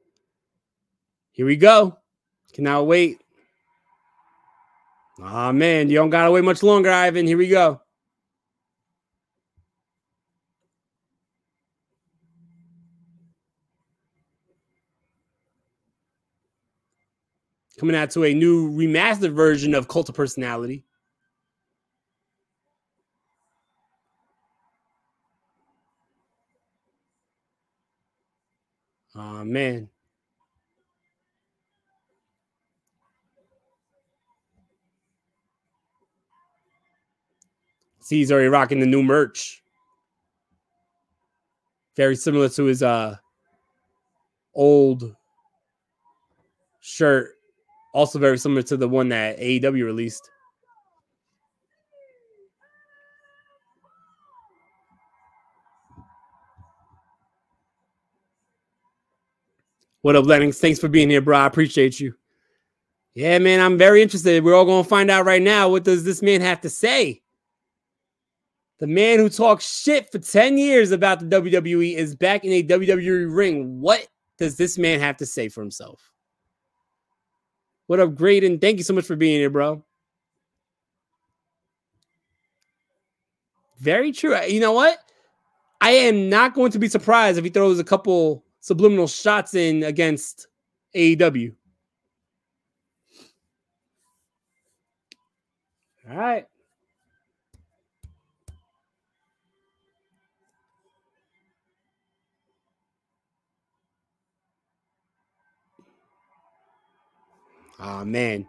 Here 1.31 1.47
we 1.47 1.57
go. 1.57 1.97
Cannot 2.55 2.89
wait. 2.89 3.21
Oh 5.21 5.53
man, 5.53 5.89
you 5.89 5.95
don't 5.95 6.11
gotta 6.11 6.33
wait 6.33 6.43
much 6.43 6.65
longer, 6.65 6.91
Ivan. 6.91 7.27
Here 7.27 7.39
we 7.39 7.47
go. 7.47 7.81
Coming 17.79 17.95
out 17.95 18.11
to 18.13 18.25
a 18.25 18.33
new 18.33 18.71
remastered 18.71 19.35
version 19.35 19.75
of 19.75 19.87
Cult 19.87 20.09
of 20.09 20.15
Personality. 20.15 20.85
Oh 29.15 29.45
man. 29.45 29.89
See, 38.01 38.19
he's 38.19 38.31
already 38.31 38.49
rocking 38.49 38.79
the 38.79 38.87
new 38.87 39.03
merch. 39.03 39.63
Very 41.97 42.15
similar 42.15 42.49
to 42.51 42.65
his 42.65 42.83
uh 42.83 43.17
old 44.55 45.17
shirt. 46.81 47.36
Also 47.97 48.19
very 48.19 48.37
similar 48.37 48.61
to 48.61 48.77
the 48.77 48.87
one 48.87 49.09
that 49.09 49.39
AEW 49.39 49.83
released. 49.83 50.31
What 60.03 60.15
up, 60.15 60.27
Lennox? 60.27 60.61
Thanks 60.61 60.79
for 60.79 60.89
being 60.89 61.09
here, 61.09 61.23
bro. 61.23 61.39
I 61.39 61.47
appreciate 61.47 61.99
you. 61.99 62.15
Yeah, 63.15 63.39
man, 63.39 63.61
I'm 63.61 63.79
very 63.79 64.03
interested. 64.03 64.45
We're 64.45 64.55
all 64.55 64.67
going 64.67 64.85
to 64.85 64.89
find 64.91 65.11
out 65.11 65.25
right 65.25 65.41
now. 65.41 65.71
What 65.71 65.85
does 65.85 66.05
this 66.05 66.21
man 66.21 66.43
have 66.43 66.61
to 66.61 66.69
say? 66.69 67.23
The 68.79 68.87
man 68.87 69.21
who 69.21 69.31
talked 69.31 69.63
shit 69.63 70.13
for 70.13 70.19
10 70.19 70.59
years 70.59 70.91
about 70.91 71.21
the 71.21 71.41
WWE 71.41 71.97
is 71.97 72.15
back 72.15 72.45
in 72.45 72.53
a 72.53 72.63
WWE 72.63 73.35
ring. 73.35 73.81
What 73.81 74.07
does 74.37 74.59
this 74.59 74.77
man 74.77 75.01
have 75.01 75.17
to 75.17 75.25
say 75.25 75.49
for 75.49 75.63
himself? 75.63 76.13
What 77.87 78.01
up, 78.01 78.15
Graydon? 78.15 78.59
Thank 78.59 78.79
you 78.79 78.85
so 78.85 78.95
much 78.95 79.05
for 79.05 79.17
being 79.17 79.39
here, 79.39 79.51
bro. 79.51 79.85
Very 83.79 84.11
true. 84.13 84.37
You 84.43 84.61
know 84.61 84.73
what? 84.73 84.99
I 85.81 85.91
am 85.91 86.29
not 86.29 86.55
going 86.55 86.73
to 86.73 86.79
be 86.79 86.89
surprised 86.89 87.39
if 87.39 87.45
he 87.45 87.51
throws 87.51 87.79
a 87.79 87.85
couple 87.85 88.45
subliminal 88.61 89.07
shots 89.07 89.55
in 89.55 89.85
against 89.85 90.49
AEW. 90.95 91.55
All 96.11 96.17
right. 96.17 96.47
Ah, 107.79 108.01
oh, 108.01 108.05
man. 108.05 108.47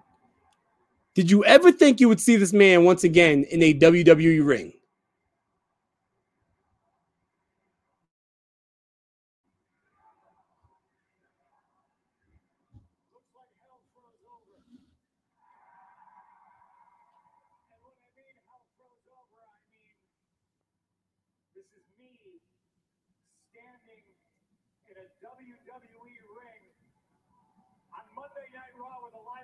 Did 1.15 1.31
you 1.31 1.43
ever 1.45 1.71
think 1.71 1.99
you 1.99 2.07
would 2.09 2.21
see 2.21 2.35
this 2.35 2.53
man 2.53 2.83
once 2.83 3.03
again 3.03 3.43
in 3.49 3.63
a 3.63 3.73
WWE 3.73 4.45
ring? 4.45 4.73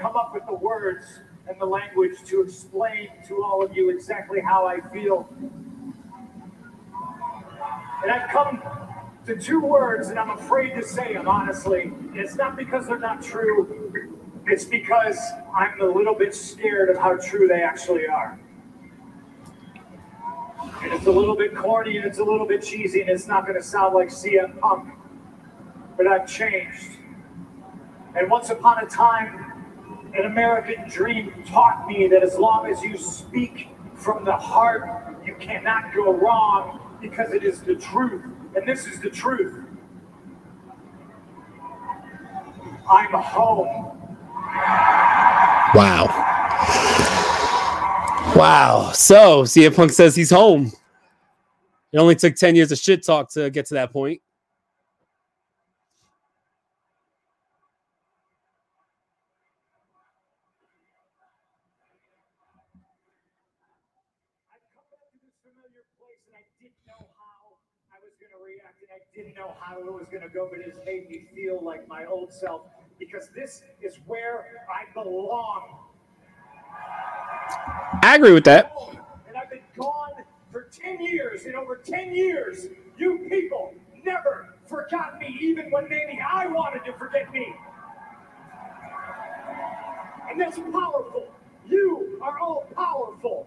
come 0.00 0.16
up 0.16 0.32
with 0.34 0.46
the 0.46 0.54
words 0.54 1.04
and 1.46 1.60
the 1.60 1.66
language 1.66 2.16
to 2.26 2.42
explain 2.42 3.08
to 3.28 3.42
all 3.42 3.62
of 3.62 3.76
you 3.76 3.90
exactly 3.90 4.40
how 4.40 4.66
I 4.66 4.80
feel. 4.92 5.28
And 8.02 8.10
I've 8.10 8.30
come 8.30 8.62
to 9.26 9.36
two 9.36 9.60
words, 9.60 10.08
and 10.08 10.18
I'm 10.18 10.30
afraid 10.30 10.74
to 10.74 10.82
say 10.82 11.12
them, 11.12 11.28
honestly. 11.28 11.92
it's 12.14 12.34
not 12.36 12.56
because 12.56 12.86
they're 12.86 12.98
not 12.98 13.22
true, 13.22 14.02
it's 14.46 14.64
because 14.64 15.18
I'm 15.54 15.80
a 15.80 15.84
little 15.84 16.14
bit 16.14 16.34
scared 16.34 16.88
of 16.88 16.96
how 16.96 17.16
true 17.16 17.46
they 17.46 17.62
actually 17.62 18.06
are. 18.06 18.40
And 20.82 20.92
it's 20.92 21.06
a 21.06 21.10
little 21.10 21.36
bit 21.36 21.54
corny 21.54 21.98
and 21.98 22.06
it's 22.06 22.18
a 22.18 22.24
little 22.24 22.46
bit 22.46 22.62
cheesy 22.62 23.02
and 23.02 23.10
it's 23.10 23.26
not 23.26 23.46
going 23.46 23.58
to 23.58 23.62
sound 23.64 23.94
like 23.94 24.08
CM 24.08 24.58
Punk. 24.60 24.88
But 25.96 26.06
I've 26.06 26.26
changed. 26.26 26.96
And 28.16 28.30
once 28.30 28.48
upon 28.48 28.82
a 28.82 28.86
time, 28.86 29.49
an 30.14 30.26
American 30.26 30.88
dream 30.88 31.44
taught 31.46 31.86
me 31.86 32.08
that 32.08 32.22
as 32.22 32.36
long 32.36 32.66
as 32.66 32.82
you 32.82 32.96
speak 32.96 33.68
from 33.94 34.24
the 34.24 34.36
heart, 34.36 35.16
you 35.24 35.36
cannot 35.36 35.94
go 35.94 36.12
wrong 36.12 36.96
because 37.00 37.32
it 37.32 37.44
is 37.44 37.62
the 37.62 37.76
truth. 37.76 38.24
And 38.56 38.66
this 38.66 38.86
is 38.86 39.00
the 39.00 39.10
truth. 39.10 39.64
I'm 42.90 43.12
home. 43.12 43.98
Wow. 45.74 46.06
Wow. 48.34 48.90
So 48.92 49.44
CM 49.44 49.76
Punk 49.76 49.92
says 49.92 50.16
he's 50.16 50.30
home. 50.30 50.72
It 51.92 51.98
only 51.98 52.16
took 52.16 52.34
10 52.34 52.56
years 52.56 52.72
of 52.72 52.78
shit 52.78 53.04
talk 53.04 53.30
to 53.32 53.50
get 53.50 53.66
to 53.66 53.74
that 53.74 53.92
point. 53.92 54.20
was 68.10 68.18
going 68.18 68.34
to 68.34 68.42
react 68.42 68.82
and 68.82 68.90
I 68.90 68.98
didn't 69.20 69.36
know 69.36 69.54
how 69.60 69.78
it 69.78 69.84
was 69.84 70.06
going 70.10 70.22
to 70.22 70.28
go, 70.28 70.48
but 70.50 70.60
it 70.60 70.66
has 70.66 70.86
made 70.86 71.08
me 71.10 71.26
feel 71.34 71.62
like 71.62 71.86
my 71.88 72.06
old 72.06 72.32
self 72.32 72.62
because 72.98 73.28
this 73.34 73.62
is 73.82 73.96
where 74.06 74.64
I 74.68 74.90
belong. 74.94 75.78
I 78.02 78.14
agree 78.16 78.32
with 78.32 78.44
that. 78.44 78.72
And 79.28 79.36
I've 79.36 79.50
been 79.50 79.60
gone 79.76 80.24
for 80.50 80.68
10 80.72 81.02
years. 81.02 81.44
In 81.44 81.54
over 81.54 81.76
10 81.76 82.14
years, 82.14 82.68
you 82.96 83.26
people 83.28 83.74
never 84.04 84.54
forgot 84.66 85.18
me, 85.18 85.36
even 85.40 85.70
when 85.70 85.88
maybe 85.88 86.18
I 86.20 86.46
wanted 86.46 86.84
to 86.86 86.92
forget 86.94 87.30
me. 87.32 87.54
And 90.30 90.40
that's 90.40 90.58
powerful. 90.58 91.28
You 91.68 92.18
are 92.22 92.38
all 92.38 92.66
powerful. 92.74 93.46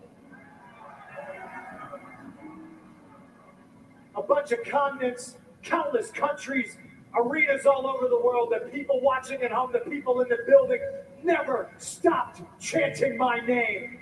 A 4.16 4.22
bunch 4.22 4.52
of 4.52 4.64
continents, 4.66 5.38
countless 5.64 6.12
countries, 6.12 6.78
arenas 7.18 7.66
all 7.66 7.88
over 7.88 8.08
the 8.08 8.20
world, 8.20 8.54
the 8.54 8.70
people 8.70 9.00
watching 9.02 9.42
at 9.42 9.52
home, 9.52 9.72
the 9.72 9.80
people 9.80 10.22
in 10.22 10.30
the 10.30 10.40
building 10.48 10.80
never 11.24 11.70
stopped 11.78 12.42
chanting 12.60 13.18
my 13.18 13.40
name. 13.40 14.00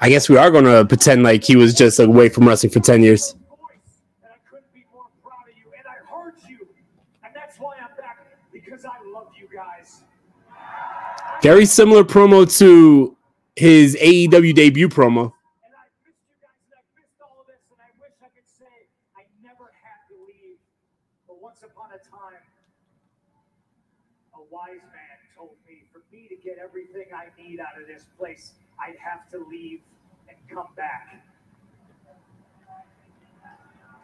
I 0.00 0.08
guess 0.08 0.28
we 0.28 0.36
are 0.36 0.50
going 0.50 0.64
to 0.64 0.84
pretend 0.84 1.22
like 1.22 1.44
he 1.44 1.56
was 1.56 1.74
just 1.74 1.98
away 1.98 2.28
from 2.28 2.46
wrestling 2.48 2.72
for 2.72 2.80
10 2.80 3.02
years. 3.02 3.34
And 4.22 4.32
I 4.32 4.36
couldn't 4.48 4.72
be 4.72 4.84
more 4.92 5.06
proud 5.22 5.48
of 5.48 5.56
you, 5.56 5.64
and 5.76 5.86
I 5.86 5.96
heard 6.14 6.34
you. 6.48 6.66
And 7.24 7.34
that's 7.34 7.58
why 7.58 7.76
I'm 7.76 7.96
back, 7.96 8.24
because 8.52 8.84
I 8.84 8.96
love 9.12 9.28
you 9.38 9.48
guys. 9.52 10.02
Very 11.42 11.66
similar 11.66 12.04
promo 12.04 12.46
to 12.58 13.16
his 13.58 13.96
AEW 13.96 14.54
debut 14.54 14.88
promo. 14.88 15.32
For 25.92 26.02
me 26.12 26.28
to 26.28 26.36
get 26.36 26.58
everything 26.62 27.06
I 27.14 27.26
need 27.40 27.60
out 27.60 27.80
of 27.80 27.86
this 27.86 28.04
place, 28.16 28.52
I'd 28.80 28.96
have 28.98 29.28
to 29.30 29.44
leave 29.50 29.80
and 30.28 30.36
come 30.48 30.68
back. 30.76 31.24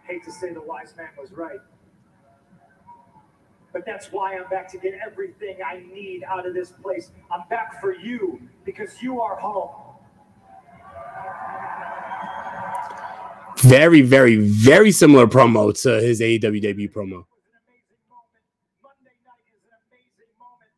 Hate 0.07 0.25
to 0.25 0.33
say 0.33 0.53
the 0.53 0.61
wise 0.61 0.95
man 0.97 1.09
was 1.19 1.33
right. 1.33 1.61
But 3.75 3.85
that's 3.85 4.13
why 4.13 4.39
I'm 4.39 4.49
back 4.49 4.71
to 4.71 4.79
get 4.79 4.95
everything 5.05 5.59
I 5.67 5.83
need 5.93 6.23
out 6.23 6.47
of 6.47 6.55
this 6.55 6.71
place. 6.71 7.11
I'm 7.29 7.43
back 7.51 7.81
for 7.81 7.93
you 7.93 8.41
because 8.65 9.03
you 9.03 9.21
are 9.21 9.35
home. 9.35 9.69
Very, 13.59 14.01
very, 14.01 14.37
very 14.37 14.93
similar 14.93 15.27
promo 15.27 15.75
to 15.83 16.01
his 16.01 16.21
AEW 16.21 16.63
debut 16.63 16.89
promo. 16.89 17.27
was 17.27 17.43
an 17.51 17.59
amazing 17.67 17.99
moment. 18.07 18.47
Monday 18.79 19.19
night 19.27 19.43
is 19.51 19.67
an 19.67 19.75
amazing 19.91 20.31
moment. 20.39 20.71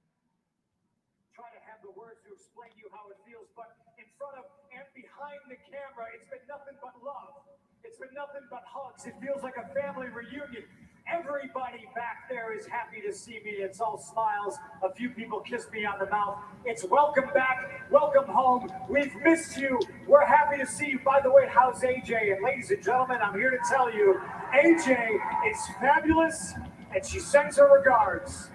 Try 1.36 1.52
to 1.52 1.60
have 1.68 1.84
the 1.84 1.92
words 1.92 2.24
to 2.24 2.32
explain 2.32 2.72
to 2.72 2.80
you 2.80 2.88
how 2.96 3.12
it 3.12 3.20
feels, 3.28 3.52
but 3.52 3.76
in 4.00 4.08
front 4.16 4.40
of 4.40 4.48
and 4.72 4.88
behind 4.96 5.44
the 5.52 5.60
camera, 5.68 6.08
it's 6.16 6.32
been 6.32 6.48
nothing 6.48 6.80
but 6.80 6.96
love. 7.04 7.44
It's 7.84 8.00
been 8.00 8.16
nothing 8.16 8.48
but 8.48 8.64
hugs. 8.64 9.04
It 9.04 9.20
feels 9.20 9.44
like 9.44 9.60
a 9.60 9.68
family 9.76 10.08
reunion. 10.08 10.64
Everybody 11.08 11.86
back 11.94 12.28
there 12.28 12.52
is 12.52 12.66
happy 12.66 13.00
to 13.06 13.12
see 13.12 13.38
me. 13.44 13.52
It's 13.52 13.80
all 13.80 13.96
smiles. 13.96 14.58
A 14.82 14.92
few 14.92 15.08
people 15.08 15.38
kiss 15.38 15.70
me 15.70 15.84
on 15.84 16.00
the 16.00 16.06
mouth. 16.10 16.38
It's 16.64 16.84
welcome 16.84 17.30
back, 17.32 17.86
welcome 17.92 18.24
home. 18.24 18.68
We've 18.88 19.14
missed 19.22 19.56
you. 19.56 19.78
We're 20.08 20.26
happy 20.26 20.58
to 20.58 20.66
see 20.66 20.88
you. 20.88 20.98
By 21.04 21.20
the 21.22 21.30
way, 21.30 21.46
how's 21.48 21.80
AJ? 21.82 22.34
And 22.34 22.44
ladies 22.44 22.72
and 22.72 22.82
gentlemen, 22.82 23.18
I'm 23.22 23.34
here 23.38 23.50
to 23.50 23.58
tell 23.70 23.94
you, 23.94 24.20
AJ 24.52 25.16
is 25.48 25.58
fabulous, 25.80 26.54
and 26.92 27.06
she 27.06 27.20
sends 27.20 27.56
her 27.58 27.72
regards. 27.72 28.50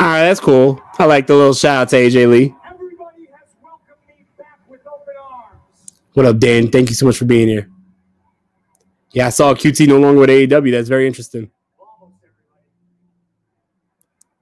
All 0.00 0.06
right, 0.06 0.24
that's 0.24 0.40
cool. 0.40 0.82
I 0.98 1.06
like 1.06 1.26
the 1.26 1.34
little 1.34 1.54
shout 1.54 1.82
out 1.82 1.88
to 1.90 1.96
AJ 1.96 2.28
Lee. 2.28 2.54
Everybody 2.70 3.28
has 3.32 3.54
welcomed 3.62 3.96
me 4.06 4.26
back 4.36 4.60
with 4.68 4.80
open 4.86 5.14
arms. 5.22 5.92
What 6.12 6.26
up, 6.26 6.38
Dan? 6.38 6.70
Thank 6.70 6.90
you 6.90 6.94
so 6.94 7.06
much 7.06 7.16
for 7.16 7.24
being 7.24 7.48
here. 7.48 7.70
Yeah, 9.14 9.28
I 9.28 9.30
saw 9.30 9.54
QT 9.54 9.86
no 9.86 10.02
longer 10.02 10.26
with 10.26 10.28
AEW. 10.28 10.72
That's 10.72 10.88
very 10.88 11.06
interesting. 11.06 11.48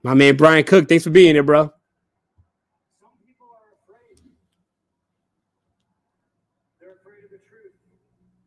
My 0.03 0.15
man 0.15 0.35
Brian 0.35 0.65
Cook, 0.65 0.89
thanks 0.89 1.05
for 1.05 1.11
being 1.11 1.37
here, 1.37 1.45
bro. 1.45 1.69
Some 1.69 3.13
people 3.21 3.53
are 3.53 3.69
afraid. 3.85 4.17
They're 6.81 6.97
afraid 6.97 7.21
of 7.21 7.31
the 7.31 7.45
truth. 7.45 7.77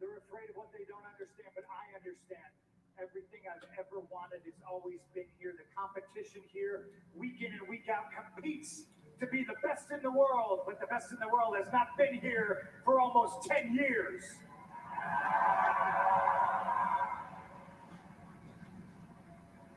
They're 0.01 0.17
afraid 0.17 0.49
of 0.49 0.57
what 0.57 0.73
they 0.73 0.81
don't 0.89 1.05
understand, 1.05 1.53
but 1.53 1.69
I 1.69 1.93
understand. 1.93 2.49
Everything 2.97 3.45
I've 3.45 3.61
ever 3.77 4.01
wanted 4.09 4.41
has 4.49 4.57
always 4.65 5.05
been 5.13 5.29
here. 5.37 5.53
The 5.53 5.69
competition 5.77 6.41
here, 6.49 6.89
week 7.13 7.45
in 7.45 7.53
and 7.53 7.69
week 7.69 7.85
out, 7.85 8.09
competes 8.09 8.89
to 9.21 9.29
be 9.29 9.45
the 9.45 9.55
best 9.61 9.93
in 9.93 10.01
the 10.01 10.11
world, 10.11 10.65
but 10.65 10.81
the 10.81 10.89
best 10.89 11.13
in 11.13 11.21
the 11.21 11.29
world 11.29 11.53
has 11.53 11.69
not 11.69 11.93
been 12.01 12.17
here 12.17 12.73
for 12.83 12.99
almost 12.99 13.45
10 13.45 13.77
years. 13.77 14.25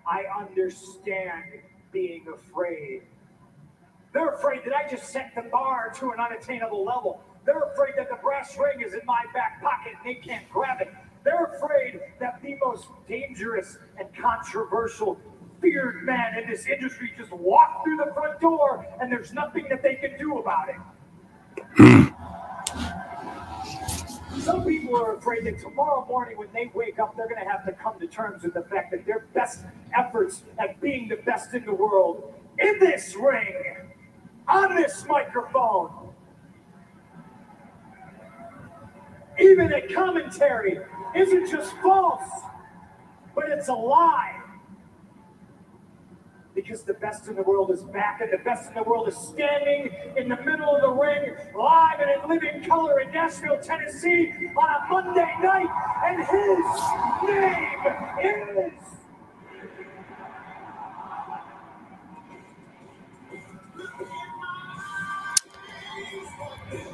I 0.07 0.25
understand 0.41 1.45
being 1.93 2.25
afraid. 2.33 3.03
They're 4.14 4.35
afraid 4.35 4.61
that 4.64 4.75
I 4.75 4.88
just 4.88 5.11
set 5.11 5.33
the 5.35 5.43
bar 5.43 5.93
to 5.97 6.12
an 6.12 6.19
unattainable 6.19 6.85
level. 6.85 7.23
They're 7.45 7.71
afraid 7.73 7.95
that 7.97 8.09
the 8.09 8.17
brass 8.17 8.57
ring 8.59 8.81
is 8.85 8.95
in 8.95 9.01
my 9.05 9.25
back 9.35 9.62
pocket 9.62 9.93
and 9.97 10.05
they 10.05 10.21
can't 10.21 10.49
grab 10.51 10.81
it. 10.81 10.93
They're 11.25 11.45
afraid 11.45 12.01
that 12.21 12.41
the 12.43 12.57
most 12.64 12.88
dangerous 13.07 13.79
and 13.99 14.09
controversial, 14.14 15.21
feared 15.61 16.05
man 16.05 16.38
in 16.38 16.49
this 16.49 16.67
industry 16.67 17.12
just 17.17 17.33
walked 17.33 17.85
through 17.85 17.97
the 17.97 18.12
front 18.14 18.41
door 18.41 18.87
and 19.01 19.11
there's 19.11 19.33
nothing 19.33 19.67
that 19.69 19.83
they 19.83 19.97
can 19.97 20.17
do 20.19 20.38
about 20.38 20.69
it. 20.69 20.77
Some 24.48 24.64
people 24.64 24.96
are 24.96 25.14
afraid 25.14 25.44
that 25.44 25.58
tomorrow 25.58 26.06
morning 26.08 26.38
when 26.38 26.48
they 26.54 26.70
wake 26.72 26.98
up, 26.98 27.14
they're 27.14 27.28
going 27.28 27.44
to 27.44 27.46
have 27.46 27.66
to 27.66 27.72
come 27.72 28.00
to 28.00 28.06
terms 28.06 28.44
with 28.44 28.54
the 28.54 28.62
fact 28.62 28.90
that 28.92 29.04
their 29.04 29.26
best 29.34 29.61
efforts 29.94 30.42
at 30.58 30.80
being 30.80 31.06
the 31.06 31.16
best 31.16 31.52
in 31.52 31.66
the 31.66 31.74
world 31.74 32.32
in 32.58 32.78
this 32.78 33.14
ring, 33.14 33.52
on 34.48 34.74
this 34.74 35.04
microphone, 35.06 35.90
even 39.38 39.70
a 39.70 39.87
commentary 39.92 40.78
isn't 41.14 41.50
just 41.50 41.74
false, 41.82 42.30
but 43.34 43.50
it's 43.50 43.68
a 43.68 43.74
lie. 43.74 44.38
Because 46.59 46.83
the 46.83 46.94
best 46.94 47.29
in 47.29 47.37
the 47.37 47.42
world 47.44 47.71
is 47.71 47.85
back, 47.85 48.21
and 48.21 48.33
the 48.33 48.38
best 48.38 48.71
in 48.71 48.75
the 48.75 48.83
world 48.83 49.07
is 49.07 49.16
standing 49.16 49.94
in 50.16 50.29
the 50.29 50.35
middle 50.38 50.75
of 50.75 50.81
the 50.83 50.90
ring, 50.90 51.37
live 51.57 52.01
and 52.01 52.11
in 52.11 52.29
living 52.29 52.68
color 52.68 52.99
in 52.99 53.12
Nashville, 53.12 53.61
Tennessee, 53.62 54.33
on 54.57 54.68
a 54.68 54.88
Monday 54.90 55.35
night, 55.40 55.71
and 56.05 56.18
his 56.27 56.66
name 57.29 58.73
is. 58.75 58.83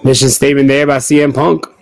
Mission 0.05 0.29
statement 0.29 0.68
there 0.68 0.87
by 0.87 0.98
CM 0.98 1.35
Punk. 1.35 1.73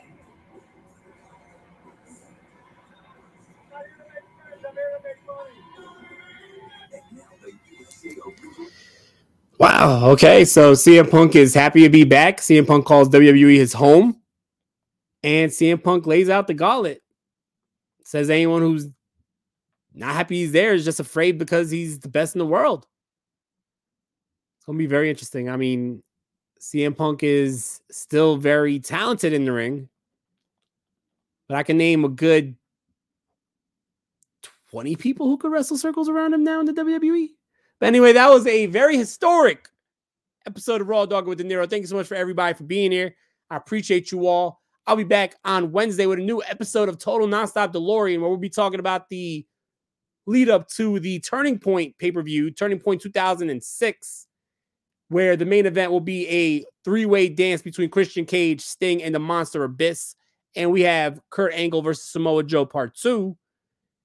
Wow. 9.62 10.08
Okay. 10.10 10.44
So 10.44 10.72
CM 10.72 11.08
Punk 11.08 11.36
is 11.36 11.54
happy 11.54 11.82
to 11.82 11.88
be 11.88 12.02
back. 12.02 12.38
CM 12.38 12.66
Punk 12.66 12.84
calls 12.84 13.08
WWE 13.10 13.56
his 13.56 13.72
home. 13.72 14.20
And 15.22 15.52
CM 15.52 15.80
Punk 15.80 16.04
lays 16.04 16.28
out 16.28 16.48
the 16.48 16.54
gauntlet. 16.54 17.00
Says 18.04 18.28
anyone 18.28 18.60
who's 18.60 18.88
not 19.94 20.14
happy 20.14 20.38
he's 20.38 20.50
there 20.50 20.74
is 20.74 20.84
just 20.84 20.98
afraid 20.98 21.38
because 21.38 21.70
he's 21.70 22.00
the 22.00 22.08
best 22.08 22.34
in 22.34 22.40
the 22.40 22.46
world. 22.46 22.88
It's 24.56 24.66
going 24.66 24.76
to 24.76 24.82
be 24.82 24.88
very 24.88 25.08
interesting. 25.08 25.48
I 25.48 25.56
mean, 25.56 26.02
CM 26.60 26.96
Punk 26.96 27.22
is 27.22 27.82
still 27.88 28.36
very 28.38 28.80
talented 28.80 29.32
in 29.32 29.44
the 29.44 29.52
ring, 29.52 29.88
but 31.48 31.56
I 31.56 31.62
can 31.62 31.78
name 31.78 32.04
a 32.04 32.08
good 32.08 32.56
20 34.72 34.96
people 34.96 35.26
who 35.28 35.36
could 35.36 35.52
wrestle 35.52 35.78
circles 35.78 36.08
around 36.08 36.34
him 36.34 36.42
now 36.42 36.58
in 36.58 36.66
the 36.66 36.72
WWE. 36.72 37.28
But 37.82 37.88
anyway, 37.88 38.12
that 38.12 38.30
was 38.30 38.46
a 38.46 38.66
very 38.66 38.96
historic 38.96 39.68
episode 40.46 40.80
of 40.80 40.86
Raw 40.86 41.04
Dog 41.04 41.26
with 41.26 41.38
De 41.38 41.44
Niro. 41.44 41.68
Thank 41.68 41.80
you 41.80 41.88
so 41.88 41.96
much 41.96 42.06
for 42.06 42.14
everybody 42.14 42.54
for 42.54 42.62
being 42.62 42.92
here. 42.92 43.16
I 43.50 43.56
appreciate 43.56 44.12
you 44.12 44.28
all. 44.28 44.60
I'll 44.86 44.94
be 44.94 45.02
back 45.02 45.34
on 45.44 45.72
Wednesday 45.72 46.06
with 46.06 46.20
a 46.20 46.22
new 46.22 46.40
episode 46.44 46.88
of 46.88 47.00
Total 47.00 47.26
Nonstop 47.26 47.72
DeLorean, 47.72 48.20
where 48.20 48.28
we'll 48.28 48.36
be 48.36 48.48
talking 48.48 48.78
about 48.78 49.08
the 49.08 49.44
lead 50.26 50.48
up 50.48 50.68
to 50.68 51.00
the 51.00 51.18
Turning 51.18 51.58
Point 51.58 51.98
pay 51.98 52.12
per 52.12 52.22
view, 52.22 52.52
Turning 52.52 52.78
Point 52.78 53.02
2006. 53.02 54.28
where 55.08 55.34
the 55.34 55.44
main 55.44 55.66
event 55.66 55.90
will 55.90 55.98
be 55.98 56.28
a 56.28 56.64
three 56.84 57.04
way 57.04 57.28
dance 57.28 57.62
between 57.62 57.90
Christian 57.90 58.24
Cage, 58.24 58.60
Sting, 58.60 59.02
and 59.02 59.12
the 59.12 59.18
Monster 59.18 59.64
Abyss. 59.64 60.14
And 60.54 60.70
we 60.70 60.82
have 60.82 61.20
Kurt 61.30 61.52
Angle 61.52 61.82
versus 61.82 62.04
Samoa 62.04 62.44
Joe 62.44 62.64
Part 62.64 62.94
2. 62.94 63.36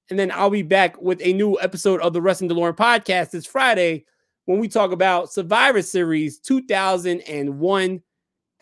And 0.10 0.18
then 0.18 0.32
I'll 0.32 0.50
be 0.50 0.62
back 0.62 1.02
with 1.02 1.20
a 1.22 1.34
new 1.34 1.58
episode 1.60 2.02
of 2.02 2.14
the 2.14 2.22
Wrestling 2.22 2.50
DeLorean 2.50 2.78
podcast 2.78 3.32
this 3.32 3.46
Friday 3.46 4.06
when 4.48 4.60
we 4.60 4.70
talk 4.70 4.94
about 4.94 5.32
Survivor 5.32 5.82
Series 5.82 6.40
2001, 6.40 8.02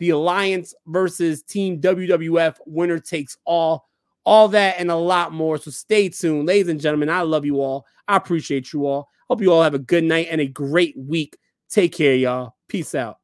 the 0.00 0.10
Alliance 0.10 0.74
versus 0.88 1.44
Team 1.44 1.80
WWF, 1.80 2.56
winner 2.66 2.98
takes 2.98 3.38
all. 3.44 3.88
All 4.24 4.48
that 4.48 4.80
and 4.80 4.90
a 4.90 4.96
lot 4.96 5.32
more. 5.32 5.56
So 5.58 5.70
stay 5.70 6.08
tuned. 6.08 6.48
Ladies 6.48 6.66
and 6.66 6.80
gentlemen, 6.80 7.08
I 7.08 7.20
love 7.20 7.44
you 7.44 7.60
all. 7.60 7.86
I 8.08 8.16
appreciate 8.16 8.72
you 8.72 8.84
all. 8.84 9.08
Hope 9.30 9.40
you 9.40 9.52
all 9.52 9.62
have 9.62 9.74
a 9.74 9.78
good 9.78 10.02
night 10.02 10.26
and 10.28 10.40
a 10.40 10.46
great 10.46 10.96
week. 10.98 11.38
Take 11.70 11.92
care, 11.92 12.16
y'all. 12.16 12.56
Peace 12.68 12.96
out. 12.96 13.18